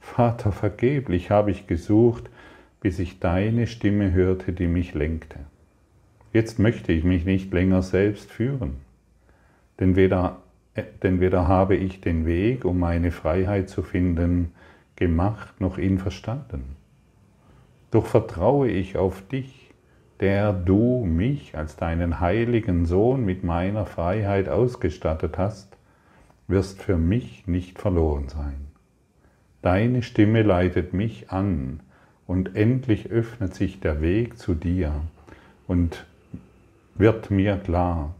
Vater, 0.00 0.50
vergeblich 0.50 1.30
habe 1.30 1.50
ich 1.50 1.66
gesucht, 1.66 2.30
bis 2.80 2.98
ich 2.98 3.20
deine 3.20 3.66
Stimme 3.66 4.12
hörte, 4.12 4.54
die 4.54 4.66
mich 4.66 4.94
lenkte. 4.94 5.40
Jetzt 6.32 6.58
möchte 6.58 6.92
ich 6.92 7.04
mich 7.04 7.26
nicht 7.26 7.52
länger 7.52 7.82
selbst 7.82 8.30
führen, 8.30 8.76
denn 9.78 9.94
weder, 9.94 10.38
äh, 10.74 10.84
denn 11.02 11.20
weder 11.20 11.48
habe 11.48 11.76
ich 11.76 12.00
den 12.00 12.24
Weg, 12.24 12.64
um 12.64 12.78
meine 12.78 13.10
Freiheit 13.10 13.68
zu 13.68 13.82
finden, 13.82 14.52
gemacht 14.96 15.60
noch 15.60 15.76
ihn 15.76 15.98
verstanden. 15.98 16.76
Doch 17.90 18.06
vertraue 18.06 18.68
ich 18.68 18.96
auf 18.96 19.26
dich, 19.28 19.59
der 20.20 20.52
du 20.52 21.04
mich 21.04 21.56
als 21.56 21.76
deinen 21.76 22.20
heiligen 22.20 22.84
Sohn 22.84 23.24
mit 23.24 23.42
meiner 23.42 23.86
Freiheit 23.86 24.48
ausgestattet 24.48 25.38
hast, 25.38 25.76
wirst 26.46 26.82
für 26.82 26.98
mich 26.98 27.46
nicht 27.46 27.78
verloren 27.78 28.28
sein. 28.28 28.66
Deine 29.62 30.02
Stimme 30.02 30.42
leitet 30.42 30.92
mich 30.92 31.30
an 31.30 31.80
und 32.26 32.54
endlich 32.54 33.10
öffnet 33.10 33.54
sich 33.54 33.80
der 33.80 34.00
Weg 34.02 34.38
zu 34.38 34.54
dir 34.54 35.00
und 35.66 36.06
wird 36.94 37.30
mir 37.30 37.56
klar. 37.56 38.14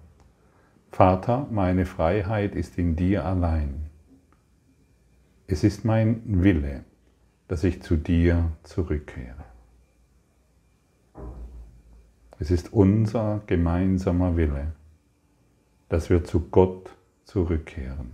Vater, 0.92 1.46
meine 1.50 1.86
Freiheit 1.86 2.54
ist 2.54 2.78
in 2.78 2.96
dir 2.96 3.24
allein. 3.24 3.86
Es 5.46 5.64
ist 5.64 5.84
mein 5.84 6.22
Wille, 6.24 6.84
dass 7.48 7.64
ich 7.64 7.82
zu 7.82 7.96
dir 7.96 8.52
zurückkehre. 8.62 9.49
Es 12.40 12.50
ist 12.50 12.72
unser 12.72 13.42
gemeinsamer 13.46 14.35
Wille, 14.35 14.72
dass 15.90 16.09
wir 16.09 16.24
zu 16.24 16.48
Gott 16.48 16.96
zurückkehren. 17.24 18.12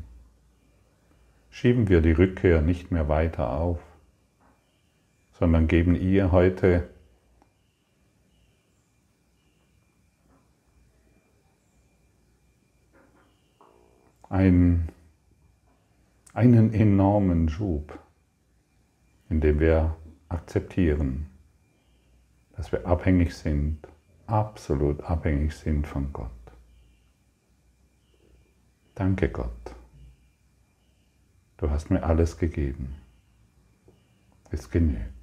schieben 1.49 1.89
wir 1.89 2.01
die 2.01 2.11
Rückkehr 2.11 2.61
nicht 2.61 2.91
mehr 2.91 3.09
weiter 3.09 3.53
auf, 3.53 3.79
sondern 5.31 5.69
geben 5.69 5.95
ihr 5.95 6.33
heute 6.33 6.91
ein, 14.29 14.89
einen 16.35 16.75
enormen 16.75 17.49
Schub, 17.49 17.97
indem 19.29 19.61
wir 19.61 19.97
akzeptieren, 20.29 21.31
dass 22.57 22.73
wir 22.73 22.87
abhängig 22.87 23.33
sind, 23.33 23.87
absolut 24.27 25.03
abhängig 25.03 25.55
sind 25.55 25.87
von 25.87 26.13
Gott. 26.13 26.31
Danke 28.95 29.29
Gott. 29.29 29.75
Du 31.59 31.71
hast 31.71 31.91
mir 31.91 32.03
alles 32.03 32.39
gegeben. 32.39 32.97
Es 34.51 34.71
genügt. 34.71 35.16